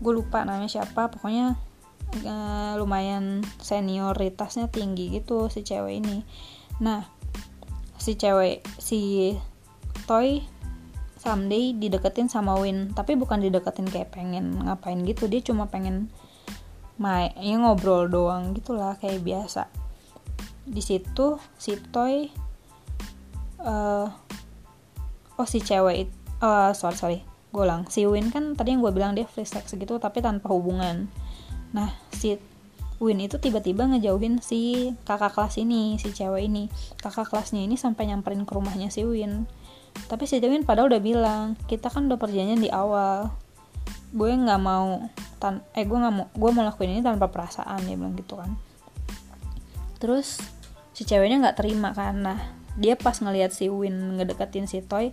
[0.02, 1.54] gue lupa namanya siapa pokoknya
[2.26, 6.26] uh, lumayan senioritasnya tinggi gitu si cewek ini.
[6.82, 7.06] Nah
[8.02, 9.32] si cewek si
[10.10, 10.42] Toy
[11.22, 12.98] someday dideketin sama Win.
[12.98, 16.10] Tapi bukan dideketin kayak pengen ngapain gitu dia cuma pengen
[16.98, 19.70] main ya ngobrol doang gitulah kayak biasa.
[20.66, 22.34] Di situ si Toy
[23.62, 24.08] uh,
[25.38, 27.20] oh si cewek itu uh, sorry sorry.
[27.52, 27.88] Gue ulang.
[27.88, 31.08] Si Win kan tadi yang gue bilang dia free sex gitu tapi tanpa hubungan.
[31.72, 32.36] Nah si
[33.02, 36.70] Win itu tiba-tiba ngejauhin si kakak kelas ini si cewek ini.
[37.02, 39.50] Kakak kelasnya ini sampai nyamperin ke rumahnya si Win.
[39.92, 43.34] Tapi si Jamin padahal udah bilang kita kan udah perjanjian di awal.
[44.14, 45.02] Gue nggak mau
[45.42, 48.56] tan eh gue nggak mau gue mau lakuin ini tanpa perasaan dia bilang gitu kan.
[49.98, 50.40] Terus
[50.94, 55.12] si ceweknya nggak terima karena dia pas ngelihat si Win ngedeketin si Toy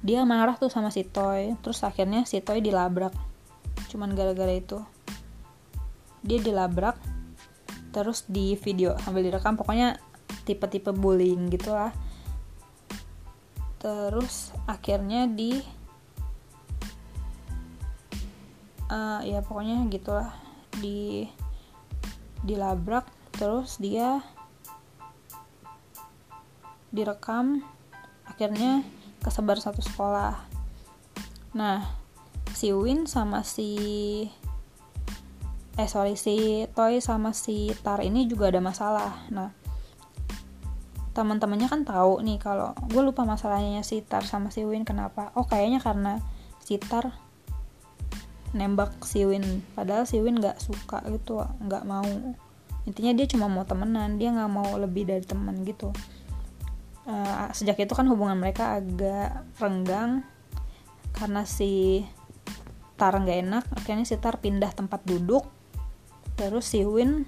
[0.00, 1.56] dia marah tuh sama si Toy.
[1.64, 3.14] Terus akhirnya si Toy dilabrak.
[3.88, 4.80] Cuman gara-gara itu
[6.26, 6.98] dia dilabrak
[7.94, 9.96] terus di video sambil direkam pokoknya
[10.42, 11.94] tipe-tipe bullying gitu lah
[13.80, 15.62] terus akhirnya di
[18.90, 20.34] uh, ya pokoknya gitulah.
[20.76, 21.24] Di
[22.44, 24.20] dilabrak terus dia
[26.96, 27.60] direkam
[28.24, 28.80] akhirnya
[29.20, 30.34] kesebar satu sekolah.
[31.52, 31.84] Nah
[32.56, 33.70] si Win sama si
[35.76, 39.28] eh sorry si Toy sama si Tar ini juga ada masalah.
[39.28, 39.52] Nah
[41.12, 45.32] teman-temannya kan tahu nih kalau gue lupa masalahnya si Tar sama si Win kenapa.
[45.36, 46.20] Oh kayaknya karena
[46.64, 47.12] si Tar
[48.56, 52.08] nembak si Win padahal si Win nggak suka gitu nggak mau.
[52.86, 55.90] Intinya dia cuma mau temenan dia nggak mau lebih dari teman gitu
[57.06, 60.26] uh, sejak itu kan hubungan mereka agak renggang
[61.16, 62.04] karena si
[62.96, 65.48] Tar nggak enak akhirnya si Tar pindah tempat duduk.
[66.36, 67.24] Terus si Win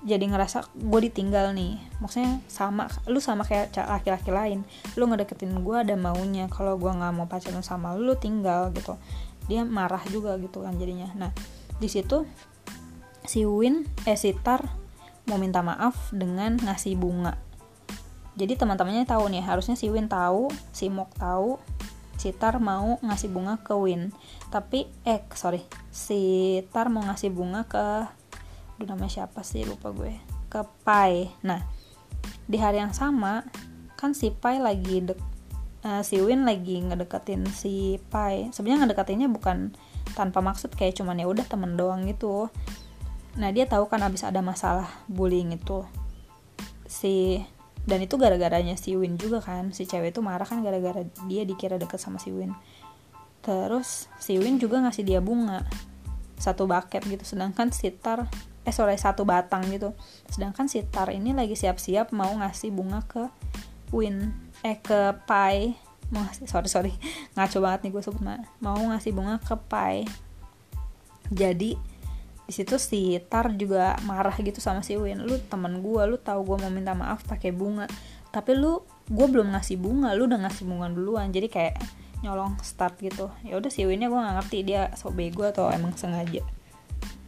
[0.00, 1.78] jadi ngerasa gue ditinggal nih.
[1.98, 4.62] Maksudnya sama lu sama kayak laki-laki lain.
[4.94, 6.46] Lu ngedeketin gue ada maunya.
[6.46, 8.94] Kalau gue nggak mau pacaran sama lu, lu tinggal gitu.
[9.50, 11.10] Dia marah juga gitu kan jadinya.
[11.18, 11.30] Nah
[11.78, 12.26] di situ
[13.26, 14.62] si Win eh si Tar
[15.26, 17.49] mau minta maaf dengan ngasih bunga
[18.38, 21.58] jadi teman-temannya tahu nih harusnya si Win tahu si Mok tahu
[22.20, 24.12] si Tar mau ngasih bunga ke Win.
[24.52, 28.06] Tapi eh sorry si Tar mau ngasih bunga ke
[28.80, 29.64] Duh namanya siapa sih?
[29.64, 30.16] Lupa gue.
[30.52, 31.32] Ke Pai.
[31.44, 31.64] Nah
[32.44, 33.44] di hari yang sama
[33.96, 35.20] kan si Pai lagi dek
[35.84, 38.52] uh, si Win lagi ngedeketin si Pai.
[38.52, 39.72] Sebenarnya ngedeketinnya bukan
[40.12, 42.52] tanpa maksud kayak cuman ya udah temen doang gitu.
[43.36, 45.84] Nah dia tahu kan abis ada masalah bullying itu.
[46.84, 47.40] Si
[47.90, 49.74] dan itu gara-garanya si Win juga kan.
[49.74, 52.54] Si cewek itu marah kan gara-gara dia dikira deket sama si Win.
[53.42, 55.66] Terus si Win juga ngasih dia bunga.
[56.38, 57.26] Satu bucket gitu.
[57.26, 58.30] Sedangkan si Tar
[58.62, 59.90] eh sorry satu batang gitu.
[60.30, 63.26] Sedangkan si Tar ini lagi siap-siap mau ngasih bunga ke
[63.90, 64.38] Win.
[64.62, 65.74] Eh ke Pai.
[66.14, 66.92] Mau ngasih sorry sorry.
[67.34, 68.22] Ngaco banget nih gue sebut
[68.62, 70.06] mau ngasih bunga ke Pai.
[71.26, 71.74] Jadi
[72.50, 75.22] di situ si Tar juga marah gitu sama si Win.
[75.22, 77.86] Lu temen gue lu tahu gue mau minta maaf pakai bunga.
[78.34, 81.30] Tapi lu gue belum ngasih bunga lu udah ngasih bunga duluan.
[81.30, 81.78] Jadi kayak
[82.26, 83.30] nyolong start gitu.
[83.46, 86.42] Ya udah si Winnya gue nggak ngerti dia sok bego atau emang sengaja.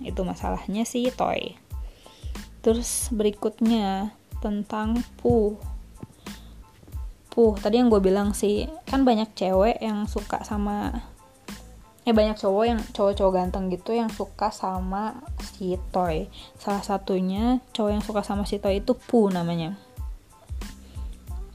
[0.03, 1.55] Itu masalahnya si Toy.
[2.67, 4.11] Terus berikutnya
[4.43, 5.55] tentang Pu
[7.33, 11.01] Puh, tadi yang gue bilang sih, kan banyak cewek yang suka sama
[12.03, 16.27] eh banyak cowok yang cowok-cowok ganteng gitu yang suka sama si Toy.
[16.59, 19.79] Salah satunya cowok yang suka sama si Toy itu Puh namanya.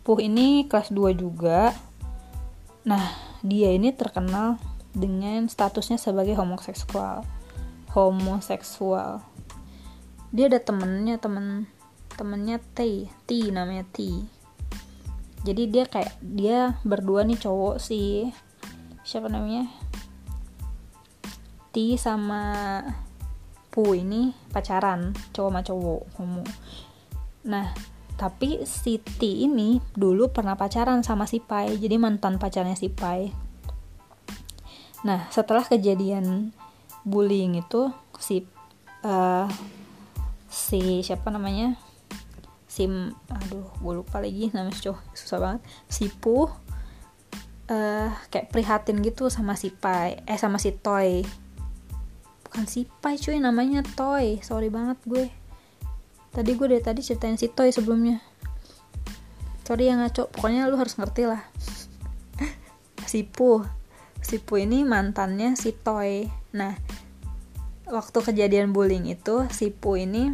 [0.07, 1.75] Puh ini kelas 2 juga.
[2.88, 3.12] Nah,
[3.43, 4.55] dia ini terkenal
[4.95, 7.27] dengan statusnya sebagai homoseksual.
[7.91, 9.19] Homoseksual.
[10.31, 11.67] Dia ada temennya, temen
[12.15, 14.27] temennya T, T namanya T
[15.47, 18.36] jadi dia kayak dia berdua nih cowok sih
[19.07, 19.71] siapa namanya
[21.71, 22.82] T sama
[23.67, 26.43] Pu ini pacaran cowok sama cowok homo.
[27.45, 27.69] Nah
[28.17, 33.30] tapi si T ini dulu pernah pacaran sama si Pai jadi mantan pacarnya si Pai.
[35.06, 36.49] Nah setelah kejadian
[37.06, 38.41] bullying itu si
[39.06, 39.45] uh,
[40.49, 41.77] si siapa namanya?
[42.65, 45.62] Sim aduh gue lupa lagi namanya cowok susah banget.
[45.86, 46.49] Sipu
[47.69, 51.21] uh, kayak prihatin gitu sama si Pai eh sama si Toy
[52.58, 54.41] bukan si Pai cuy namanya Toy.
[54.41, 55.30] Sorry banget gue.
[56.34, 58.17] Tadi gue dari tadi ceritain si Toy sebelumnya.
[59.62, 60.26] Sorry yang ngaco.
[60.34, 61.46] Pokoknya lu harus ngerti lah.
[63.13, 63.62] Sipu
[64.26, 66.26] Sipu ini mantannya si Toy.
[66.58, 66.74] Nah
[67.93, 70.34] waktu kejadian bullying itu Sipu ini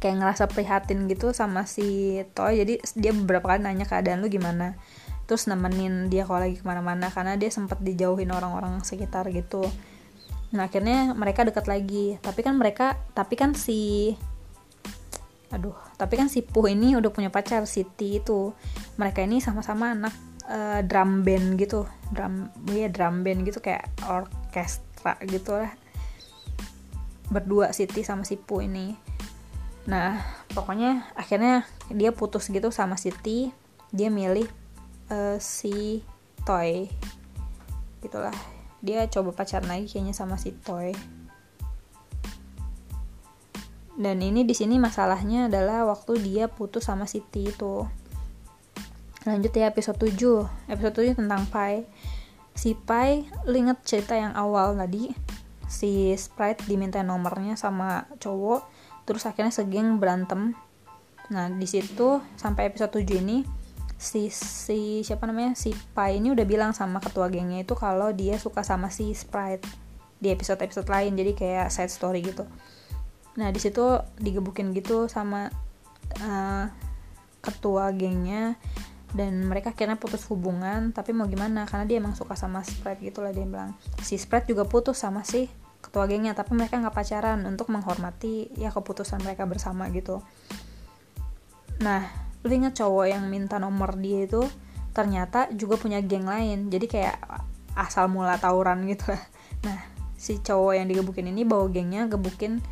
[0.00, 2.64] kayak ngerasa prihatin gitu sama si Toy.
[2.64, 4.80] Jadi dia beberapa kali nanya keadaan lu gimana.
[5.28, 9.68] Terus nemenin dia kalau lagi ke mana-mana karena dia sempat dijauhin orang-orang sekitar gitu
[10.56, 12.16] nah akhirnya mereka dekat lagi.
[12.24, 14.12] Tapi kan mereka tapi kan si
[15.52, 18.56] aduh tapi kan si Puh ini udah punya pacar Siti itu.
[18.96, 20.14] Mereka ini sama-sama anak
[20.48, 21.84] uh, drum band gitu.
[22.10, 25.70] Drum ya drum band gitu kayak orkestra gitu lah
[27.30, 28.96] berdua Siti sama si Puh ini.
[29.86, 30.18] Nah
[30.50, 33.52] pokoknya akhirnya dia putus gitu sama Siti
[33.94, 34.48] dia milih
[35.12, 36.02] uh, si
[36.42, 36.90] Toy.
[38.02, 40.92] Gitulah dia coba pacaran lagi kayaknya sama si Toy.
[43.96, 47.88] Dan ini di sini masalahnya adalah waktu dia putus sama Siti itu.
[49.24, 51.88] Lanjut ya episode 7 episode 7 tentang Pai.
[52.52, 55.10] Si Pai inget cerita yang awal tadi?
[55.66, 58.68] Si Sprite diminta nomornya sama cowok
[59.08, 60.52] terus akhirnya segeng berantem.
[61.32, 63.42] Nah di situ sampai episode 7 ini
[63.96, 68.36] si si siapa namanya si Pai ini udah bilang sama ketua gengnya itu kalau dia
[68.36, 69.64] suka sama si Sprite
[70.20, 72.44] di episode episode lain jadi kayak side story gitu.
[73.40, 75.48] Nah di situ digebukin gitu sama
[76.20, 76.66] uh,
[77.40, 78.56] ketua gengnya
[79.16, 83.24] dan mereka akhirnya putus hubungan tapi mau gimana karena dia emang suka sama Sprite gitu
[83.24, 83.72] lah dia bilang.
[84.04, 85.48] Si Sprite juga putus sama si
[85.80, 90.20] ketua gengnya tapi mereka nggak pacaran untuk menghormati ya keputusan mereka bersama gitu.
[91.80, 94.42] Nah lu ingat cowok yang minta nomor dia itu
[94.96, 96.72] ternyata juga punya geng lain.
[96.72, 97.16] Jadi kayak
[97.76, 99.22] asal mula tawuran gitu lah.
[99.68, 99.78] Nah
[100.16, 102.64] si cowok yang digebukin ini bawa gengnya gebukin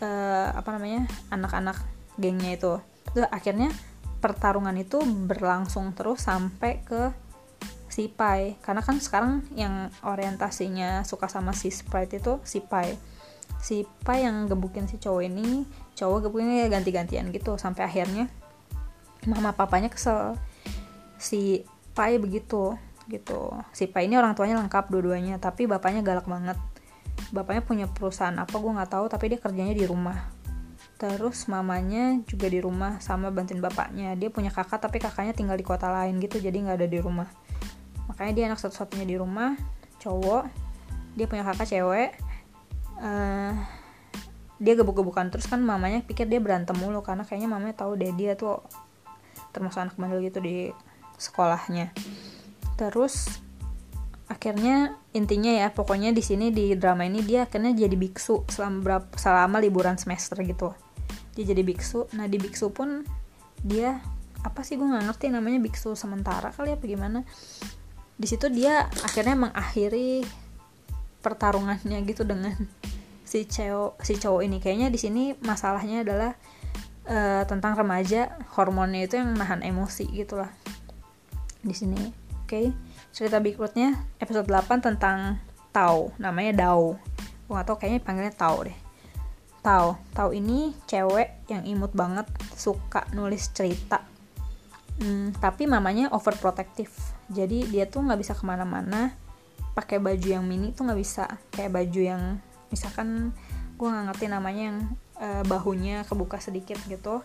[0.00, 1.76] uh, apa namanya anak-anak
[2.16, 2.72] gengnya itu.
[3.12, 3.68] Terus akhirnya
[4.24, 7.12] pertarungan itu berlangsung terus sampai ke
[7.92, 8.56] si Pai.
[8.64, 12.96] Karena kan sekarang yang orientasinya suka sama si Sprite itu si Pai.
[13.60, 18.32] Si Pai yang gebukin si cowok ini cowok gebukinnya ganti-gantian gitu sampai akhirnya
[19.28, 20.36] mama papanya kesel.
[21.20, 22.78] Si Pai begitu
[23.10, 23.50] gitu.
[23.74, 26.56] Si Pai ini orang tuanya lengkap dua-duanya tapi bapaknya galak banget.
[27.34, 30.16] Bapaknya punya perusahaan apa gue nggak tahu tapi dia kerjanya di rumah.
[30.96, 34.16] Terus mamanya juga di rumah sama bantuin bapaknya.
[34.16, 37.28] Dia punya kakak tapi kakaknya tinggal di kota lain gitu jadi nggak ada di rumah.
[38.08, 39.56] Makanya dia anak satu-satunya di rumah
[40.00, 40.44] cowok.
[41.18, 42.16] Dia punya kakak cewek.
[43.00, 43.56] Uh,
[44.60, 48.36] dia gebuk-gebukan terus kan mamanya pikir dia berantem mulu karena kayaknya mamanya tahu deh dia
[48.36, 48.60] tuh
[49.50, 50.70] termasuk anak bandel gitu di
[51.20, 51.92] sekolahnya.
[52.80, 53.28] Terus
[54.30, 59.10] akhirnya intinya ya pokoknya di sini di drama ini dia akhirnya jadi biksu selama berapa
[59.18, 60.72] selama liburan semester gitu.
[61.34, 62.06] Dia jadi biksu.
[62.14, 63.04] Nah di biksu pun
[63.60, 64.00] dia
[64.40, 67.20] apa sih gue nggak ngerti namanya biksu sementara kali apa gimana.
[68.16, 70.24] Di situ dia akhirnya mengakhiri
[71.20, 72.56] pertarungannya gitu dengan
[73.26, 74.56] si cowok si cowok ini.
[74.62, 76.32] Kayaknya di sini masalahnya adalah
[77.10, 80.48] uh, tentang remaja hormonnya itu yang nahan emosi gitulah
[81.60, 82.48] di sini oke.
[82.48, 82.66] Okay.
[83.10, 86.98] cerita berikutnya episode 8 tentang Tau namanya Dao.
[87.46, 88.78] Gue gak tau kayaknya panggilnya Tau deh.
[89.62, 94.02] Tau Tau ini cewek yang imut banget suka nulis cerita.
[95.00, 96.92] Hmm, tapi mamanya overprotective.
[97.30, 99.14] Jadi dia tuh nggak bisa ke mana-mana
[99.72, 101.38] pakai baju yang mini tuh nggak bisa.
[101.54, 102.22] Kayak baju yang
[102.68, 103.32] misalkan
[103.78, 104.78] gue nggak ngerti namanya yang
[105.20, 107.20] uh, bahunya kebuka sedikit gitu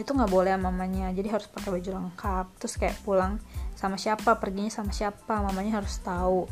[0.00, 1.12] itu nggak boleh mamanya.
[1.12, 3.36] Jadi harus pakai baju lengkap terus kayak pulang
[3.76, 6.48] sama siapa perginya sama siapa mamanya harus tahu.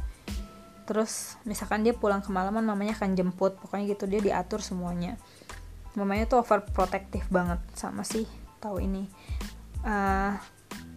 [0.84, 5.16] Terus misalkan dia pulang kemalaman mamanya akan jemput pokoknya gitu dia diatur semuanya.
[5.96, 8.28] Mamanya tuh overprotective banget sama sih
[8.60, 9.08] tahu ini.
[9.80, 10.36] Uh,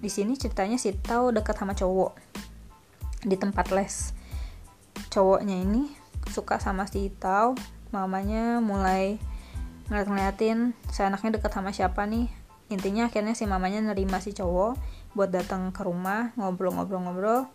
[0.04, 2.12] di sini ceritanya si Tau dekat sama cowok
[3.24, 4.12] di tempat les.
[5.08, 5.88] Cowoknya ini
[6.28, 7.56] suka sama si Tau
[7.96, 9.16] mamanya mulai
[9.92, 12.30] ngeliat-ngeliatin si anaknya dekat sama siapa nih.
[12.72, 14.80] Intinya akhirnya si mamanya nerima si cowok
[15.14, 17.48] buat datang ke rumah ngobrol-ngobrol-ngobrol.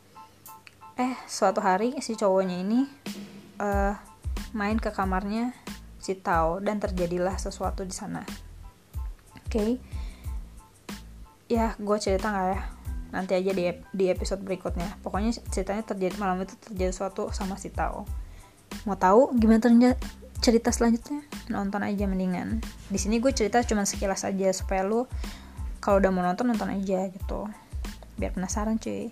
[0.98, 2.84] Eh suatu hari si cowoknya ini
[3.62, 3.94] uh,
[4.52, 5.54] main ke kamarnya
[5.98, 8.22] si Tau dan terjadilah sesuatu di sana.
[9.34, 9.48] Oke.
[9.48, 9.70] Okay
[11.48, 12.60] ya gue cerita nggak ya?
[13.08, 15.00] Nanti aja di, di episode berikutnya.
[15.00, 18.04] Pokoknya ceritanya terjadi malam itu terjadi sesuatu sama si Tao.
[18.84, 19.96] Mau tahu gimana terjadi
[20.38, 21.22] cerita selanjutnya?
[21.50, 22.62] Nonton aja mendingan.
[22.88, 25.04] Di sini gue cerita cuma sekilas aja supaya lu
[25.78, 27.46] kalau udah mau nonton nonton aja gitu.
[28.18, 29.10] Biar penasaran cuy.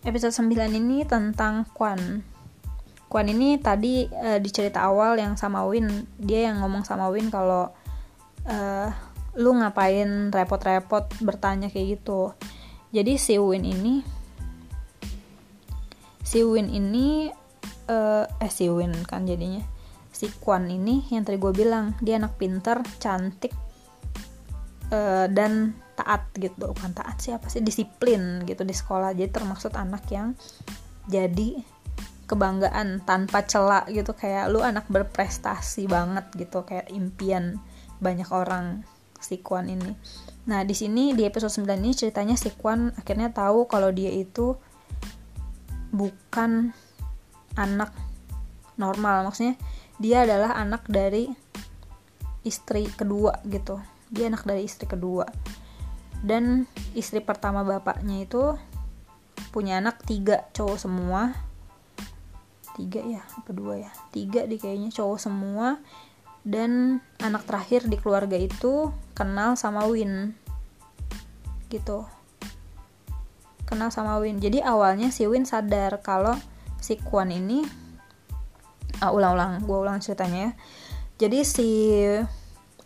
[0.00, 2.24] Episode 9 ini tentang Kwan
[3.10, 6.06] Kwan ini tadi uh, di cerita awal yang sama Win.
[6.14, 7.74] Dia yang ngomong sama Win kalau
[8.46, 8.88] uh,
[9.34, 12.38] lu ngapain repot-repot bertanya kayak gitu.
[12.94, 14.06] Jadi si Win ini
[16.22, 17.26] si Win ini
[17.90, 19.66] uh, eh si Win kan jadinya
[20.20, 23.56] si Kwan ini yang tadi gue bilang dia anak pinter cantik
[24.92, 26.76] uh, dan taat gitu.
[26.76, 27.64] Bukan taat sih apa sih?
[27.64, 29.16] Disiplin gitu di sekolah.
[29.16, 30.36] Jadi termaksud anak yang
[31.08, 31.64] jadi
[32.28, 34.12] kebanggaan tanpa celak gitu.
[34.12, 36.68] Kayak lu anak berprestasi banget gitu.
[36.68, 37.56] Kayak impian
[38.04, 38.84] banyak orang
[39.16, 39.96] si Kwan ini.
[40.48, 44.52] Nah, di sini di episode 9 ini ceritanya si Kwan akhirnya tahu kalau dia itu
[45.96, 46.76] bukan
[47.56, 47.92] anak
[48.80, 49.28] normal.
[49.28, 49.60] Maksudnya
[50.00, 51.28] dia adalah anak dari
[52.40, 53.76] istri kedua gitu.
[54.08, 55.28] Dia anak dari istri kedua.
[56.24, 56.64] Dan
[56.96, 58.56] istri pertama bapaknya itu
[59.52, 61.36] punya anak tiga cowok semua.
[62.80, 63.92] Tiga ya apa dua ya?
[64.08, 65.76] Tiga di kayaknya cowok semua.
[66.40, 70.32] Dan anak terakhir di keluarga itu kenal sama Win.
[71.68, 72.08] Gitu.
[73.68, 74.40] Kenal sama Win.
[74.40, 76.40] Jadi awalnya si Win sadar kalau
[76.80, 77.79] si Kwan ini
[78.98, 80.52] ah, ulang-ulang gue ulang ceritanya ya.
[81.20, 81.68] Jadi si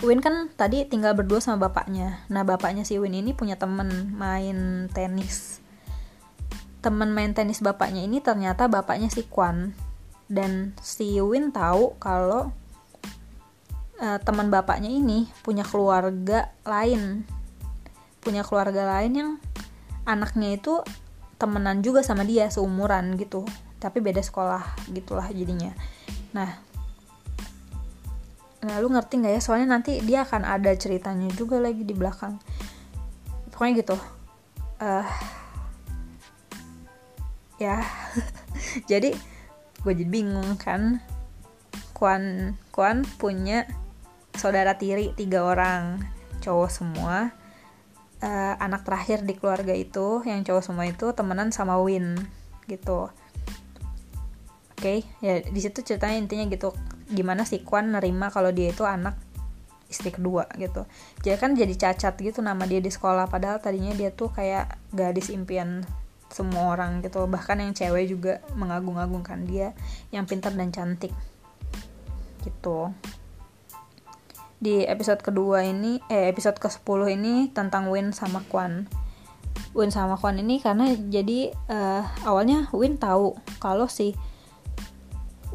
[0.03, 2.27] Win kan tadi tinggal berdua sama bapaknya.
[2.27, 5.63] Nah bapaknya si Win ini punya temen main tenis.
[6.83, 9.71] Temen main tenis bapaknya ini ternyata bapaknya si Kwan.
[10.27, 12.51] Dan si Win tahu kalau
[14.03, 17.23] uh, teman bapaknya ini punya keluarga lain.
[18.19, 19.31] Punya keluarga lain yang
[20.11, 20.83] anaknya itu
[21.39, 23.47] temenan juga sama dia seumuran gitu.
[23.79, 25.71] Tapi beda sekolah gitulah jadinya
[26.35, 26.51] nah
[28.65, 29.41] nah lu ngerti nggak ya?
[29.45, 32.41] Soalnya nanti dia akan ada ceritanya juga lagi di belakang.
[33.53, 33.97] Pokoknya gitu.
[34.81, 35.07] Uh,
[37.61, 37.85] ya
[38.91, 39.13] jadi
[39.85, 41.05] gue jadi bingung kan.
[41.95, 43.69] Kwan Kwan punya
[44.35, 46.01] saudara tiri tiga orang
[46.41, 47.37] cowok semua.
[48.25, 52.17] Uh, anak terakhir di keluarga itu yang cowok semua itu temenan sama Win
[52.65, 53.13] gitu
[54.75, 55.07] oke okay?
[55.23, 56.75] ya di situ ceritanya intinya gitu
[57.11, 59.15] gimana si Kwan nerima kalau dia itu anak
[59.95, 60.89] istri kedua gitu.
[61.23, 65.31] Jadi kan jadi cacat gitu nama dia di sekolah padahal tadinya dia tuh kayak gadis
[65.31, 65.87] impian
[66.33, 67.31] semua orang gitu.
[67.31, 69.71] Bahkan yang cewek juga mengagung-agungkan dia
[70.11, 71.15] yang pintar dan cantik.
[72.43, 72.91] Gitu.
[74.59, 78.91] Di episode kedua ini eh episode ke 10 ini tentang Win sama Kwan.
[79.77, 84.19] Win sama Kwan ini karena jadi uh, awalnya Win tahu kalau si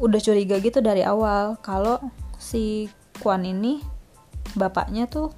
[0.00, 1.60] udah curiga gitu dari awal.
[1.60, 2.00] Kalau
[2.40, 2.88] si
[3.20, 3.84] Kwan ini
[4.56, 5.30] bapaknya tuh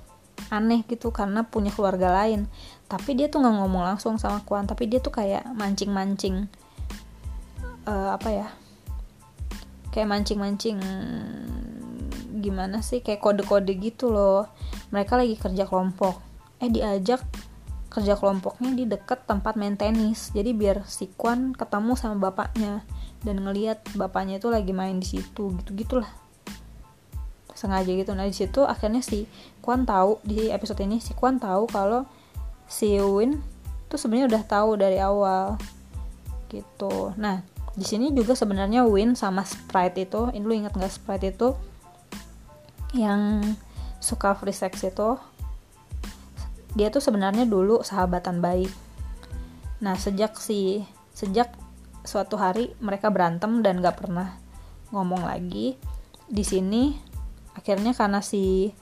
[0.49, 2.47] aneh gitu karena punya keluarga lain.
[2.87, 6.47] Tapi dia tuh nggak ngomong langsung sama Kwan tapi dia tuh kayak mancing-mancing
[7.91, 8.49] uh, apa ya?
[9.91, 10.79] Kayak mancing-mancing
[12.41, 13.03] gimana sih?
[13.03, 14.49] Kayak kode-kode gitu loh.
[14.95, 16.23] Mereka lagi kerja kelompok.
[16.63, 17.21] Eh diajak
[17.93, 20.33] kerja kelompoknya di deket tempat main tenis.
[20.33, 22.81] Jadi biar si Kwan ketemu sama bapaknya
[23.21, 26.09] dan ngelihat bapaknya itu lagi main di situ gitu gitulah
[27.53, 28.17] sengaja gitu.
[28.17, 29.29] Nah di situ akhirnya si
[29.61, 32.09] Kwan tahu di episode ini si Kwan tahu kalau
[32.65, 33.45] si Win
[33.93, 35.61] tuh sebenarnya udah tahu dari awal
[36.49, 37.13] gitu.
[37.21, 37.45] Nah
[37.77, 41.53] di sini juga sebenarnya Win sama Sprite itu ini lu inget nggak Sprite itu?
[42.97, 43.53] Yang
[44.03, 45.21] suka free sex itu
[46.73, 48.71] dia tuh sebenarnya dulu sahabatan baik
[49.83, 51.53] nah sejak si sejak
[52.03, 54.39] suatu hari mereka berantem dan gak pernah
[54.91, 55.79] ngomong lagi
[56.27, 56.97] di sini
[57.53, 58.73] akhirnya karena si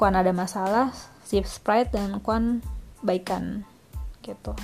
[0.00, 2.64] Kwan ada masalah si Sprite dan Kwan
[3.04, 3.68] baikan
[4.24, 4.56] gitu.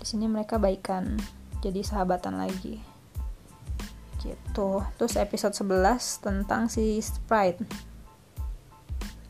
[0.00, 1.20] Di sini mereka baikan
[1.60, 2.80] jadi sahabatan lagi.
[4.20, 4.70] Gitu.
[4.96, 7.60] Terus episode 11 tentang si Sprite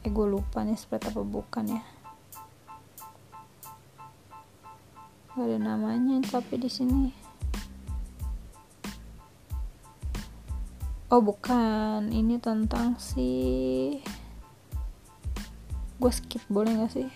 [0.01, 1.83] eh gue lupa nih Sprite apa bukan ya.
[5.37, 7.13] Gak ada namanya tapi di sini.
[11.13, 12.09] Oh bukan.
[12.09, 13.29] Ini tentang si
[16.01, 17.11] gue skip boleh gak sih?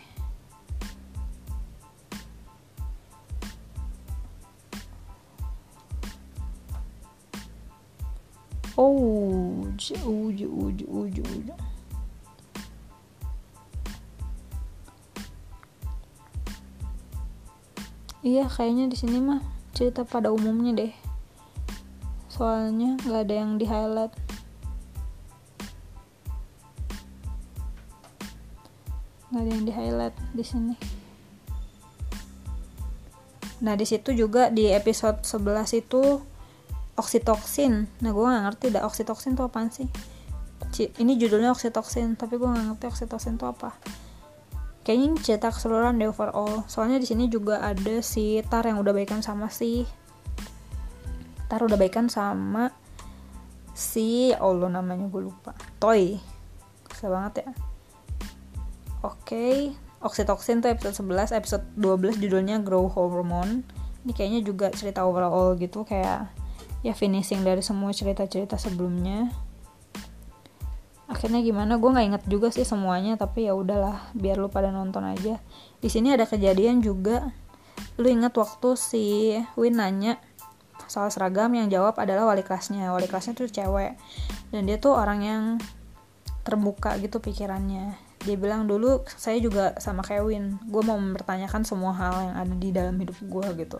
[8.77, 11.74] Oh jauh jauh jauh jauh
[18.25, 19.45] iya kayaknya di sini mah
[19.77, 20.95] cerita pada umumnya deh.
[22.33, 24.15] Soalnya nggak ada yang di highlight.
[29.29, 30.75] Nggak ada yang di highlight di sini.
[33.61, 36.25] Nah di situ juga di episode 11 itu
[36.97, 37.87] oksitoksin.
[38.01, 39.87] Nah gue nggak ngerti dah oksitoksin itu apaan sih?
[40.75, 43.77] Ini judulnya oksitoksin tapi gue nggak ngerti oksitoksin itu apa
[44.85, 46.63] kayaknya ini cerita keseluruhan deh overall.
[46.69, 49.89] Soalnya di sini juga ada si Tar yang udah baikan sama si
[51.49, 52.69] Tar udah baikan sama
[53.73, 55.57] si Allah namanya gue lupa.
[55.81, 56.21] Toy.
[56.85, 57.51] Kesel banget ya.
[59.03, 59.17] Oke.
[59.25, 59.57] Okay.
[60.05, 63.65] oksitoksin tuh episode 11 episode 12 judulnya grow hormone.
[64.05, 66.29] Ini kayaknya juga cerita overall gitu kayak
[66.85, 69.33] ya finishing dari semua cerita-cerita sebelumnya
[71.07, 71.77] akhirnya gimana?
[71.77, 75.41] Gue nggak inget juga sih semuanya tapi ya udahlah biar lu pada nonton aja.
[75.81, 77.33] Di sini ada kejadian juga.
[78.01, 79.05] Lu inget waktu si
[79.55, 80.19] Win nanya
[80.91, 82.91] soal seragam yang jawab adalah wali kelasnya.
[82.91, 83.99] Wali kelasnya tuh cewek.
[84.51, 85.43] Dan dia tuh orang yang
[86.45, 87.97] terbuka gitu pikirannya.
[88.25, 92.69] Dia bilang dulu saya juga sama Kevin gue mau mempertanyakan semua hal yang ada di
[92.73, 93.79] dalam hidup gue gitu.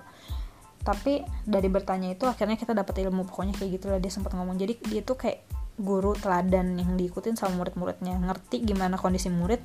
[0.85, 4.61] Tapi dari bertanya itu akhirnya kita dapat ilmu pokoknya kayak gitu lah dia sempat ngomong.
[4.61, 8.19] Jadi dia tuh kayak guru teladan yang diikutin sama murid-muridnya.
[8.19, 9.61] Ngerti gimana kondisi murid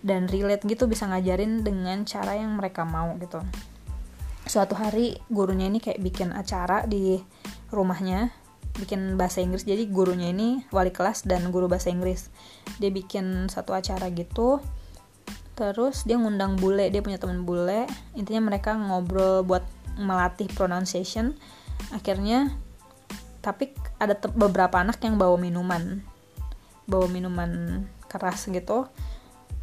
[0.00, 3.38] dan relate gitu bisa ngajarin dengan cara yang mereka mau gitu.
[4.48, 7.20] Suatu hari gurunya ini kayak bikin acara di
[7.70, 8.32] rumahnya
[8.74, 9.68] bikin bahasa Inggris.
[9.68, 12.32] Jadi gurunya ini wali kelas dan guru bahasa Inggris.
[12.80, 14.58] Dia bikin satu acara gitu
[15.60, 17.84] terus dia ngundang bule dia punya temen bule.
[18.16, 19.62] Intinya mereka ngobrol buat
[20.00, 21.36] melatih pronunciation.
[21.92, 22.56] Akhirnya
[23.40, 26.04] tapi ada beberapa anak yang bawa minuman.
[26.84, 28.88] Bawa minuman keras gitu.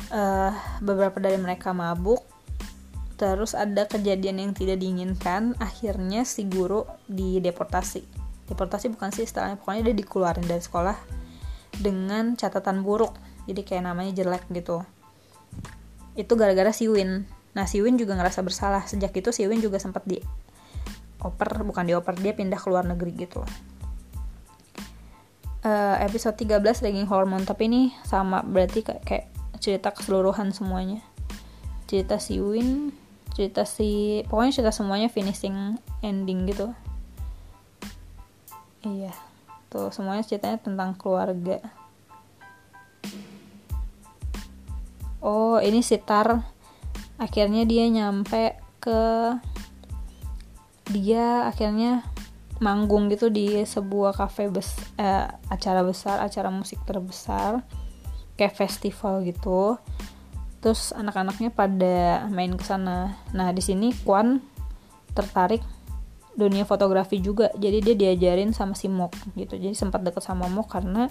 [0.09, 2.21] Uh, beberapa dari mereka mabuk.
[3.17, 5.57] Terus ada kejadian yang tidak diinginkan.
[5.57, 8.05] Akhirnya si guru dideportasi.
[8.49, 9.57] Deportasi bukan sih istilahnya.
[9.57, 10.97] Pokoknya dia dikeluarin dari sekolah
[11.77, 13.13] dengan catatan buruk.
[13.49, 14.85] Jadi kayak namanya jelek gitu.
[16.17, 17.25] Itu gara-gara si Win.
[17.53, 18.85] Nah si Win juga ngerasa bersalah.
[18.85, 20.21] Sejak itu si Win juga sempat di
[21.21, 23.41] oper bukan dioper dia pindah ke luar negeri gitu.
[25.65, 27.43] Uh, episode 13 daging hormon.
[27.43, 29.25] Tapi ini sama berarti kayak, kayak
[29.57, 31.01] cerita keseluruhan semuanya.
[31.89, 32.93] Cerita si Win
[33.37, 36.73] cerita si pokoknya cerita semuanya finishing ending gitu.
[38.81, 39.13] Iya
[39.69, 41.61] tuh semuanya ceritanya tentang keluarga.
[45.21, 46.41] Oh ini sitar
[47.21, 49.01] akhirnya dia nyampe ke
[50.91, 52.03] dia akhirnya
[52.57, 57.61] manggung gitu di sebuah cafe bes eh, acara besar acara musik terbesar
[58.37, 59.77] kayak festival gitu.
[60.61, 63.17] Terus anak-anaknya pada main ke sana.
[63.33, 64.41] Nah di sini Kwan
[65.13, 65.61] tertarik
[66.37, 67.49] dunia fotografi juga.
[67.57, 69.57] Jadi dia diajarin sama si Mok gitu.
[69.57, 71.09] Jadi sempat deket sama Mok karena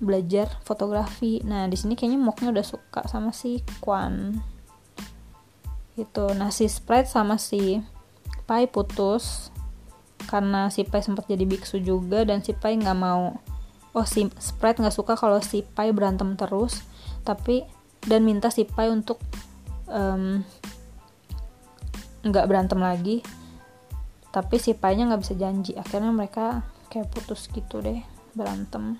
[0.00, 1.44] belajar fotografi.
[1.44, 4.40] Nah di sini kayaknya Moknya udah suka sama si Kwan
[5.96, 6.32] gitu.
[6.32, 7.80] Nah si Sprite sama si
[8.50, 9.54] Pai putus
[10.26, 13.38] karena si Pai sempat jadi biksu juga dan si Pai nggak mau.
[13.94, 16.82] Oh si Sprite nggak suka kalau si Pai berantem terus
[17.22, 17.62] tapi
[18.02, 19.22] dan minta si Pai untuk
[22.26, 23.22] nggak um, berantem lagi.
[24.34, 25.78] Tapi si Pai-nya nggak bisa janji.
[25.78, 28.02] Akhirnya mereka kayak putus gitu deh
[28.34, 28.98] berantem.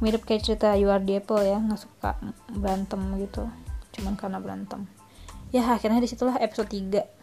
[0.00, 2.16] Mirip kayak cerita You Are the Apple ya nggak suka
[2.48, 3.44] berantem gitu
[3.92, 4.88] cuman karena berantem.
[5.52, 7.19] Ya akhirnya di situlah episode 3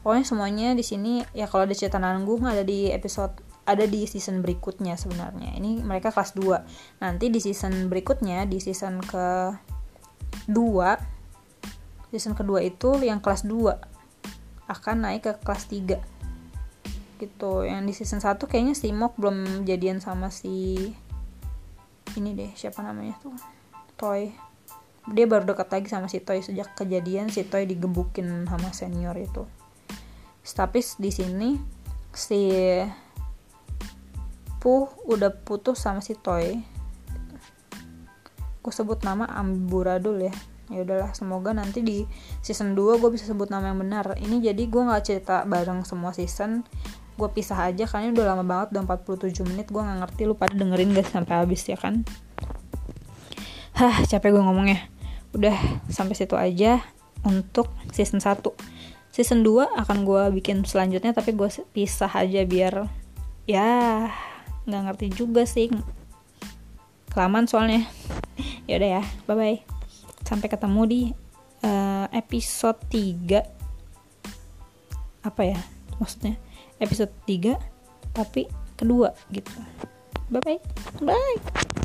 [0.00, 3.36] pokoknya semuanya di sini ya kalau ada cerita nanggung ada di episode
[3.68, 5.54] ada di season berikutnya sebenarnya.
[5.54, 9.54] Ini mereka kelas 2 nanti di season berikutnya di season ke
[10.50, 16.02] 2 season kedua itu yang kelas 2 akan naik ke kelas 3
[17.22, 17.52] gitu.
[17.62, 20.90] Yang di season 1 kayaknya si Mok belum jadian sama si
[22.18, 23.36] ini deh siapa namanya tuh?
[23.94, 24.34] Toy.
[25.10, 29.46] Dia baru dekat lagi sama si Toy sejak kejadian si Toy digebukin sama senior itu
[30.44, 31.56] tapi di sini
[32.10, 32.50] si
[34.60, 36.60] Puh udah putus sama si Toy.
[38.60, 40.34] Gue sebut nama Amburadul ya.
[40.68, 42.04] Ya udahlah semoga nanti di
[42.44, 44.20] season 2 gue bisa sebut nama yang benar.
[44.20, 46.68] Ini jadi gue nggak cerita bareng semua season.
[47.16, 49.72] Gue pisah aja karena udah lama banget udah 47 menit.
[49.72, 52.04] Gue nggak ngerti lu pada dengerin gak sampai habis ya kan?
[53.80, 54.92] Hah capek gue ngomongnya.
[55.32, 55.56] Udah
[55.88, 56.84] sampai situ aja
[57.24, 58.44] untuk season 1
[59.20, 61.44] season 2 akan gue bikin selanjutnya tapi gue
[61.76, 62.88] pisah aja biar
[63.44, 64.08] ya
[64.64, 65.68] nggak ngerti juga sih.
[67.12, 67.84] Kelamaan soalnya.
[68.70, 69.58] Ya udah ya bye bye
[70.22, 71.00] sampai ketemu di
[71.66, 73.42] uh, episode 3
[75.26, 75.58] apa ya
[75.98, 76.38] maksudnya?
[76.78, 77.58] Episode 3
[78.14, 78.46] tapi
[78.78, 79.50] kedua gitu.
[80.30, 80.58] Bye bye
[81.02, 81.79] bye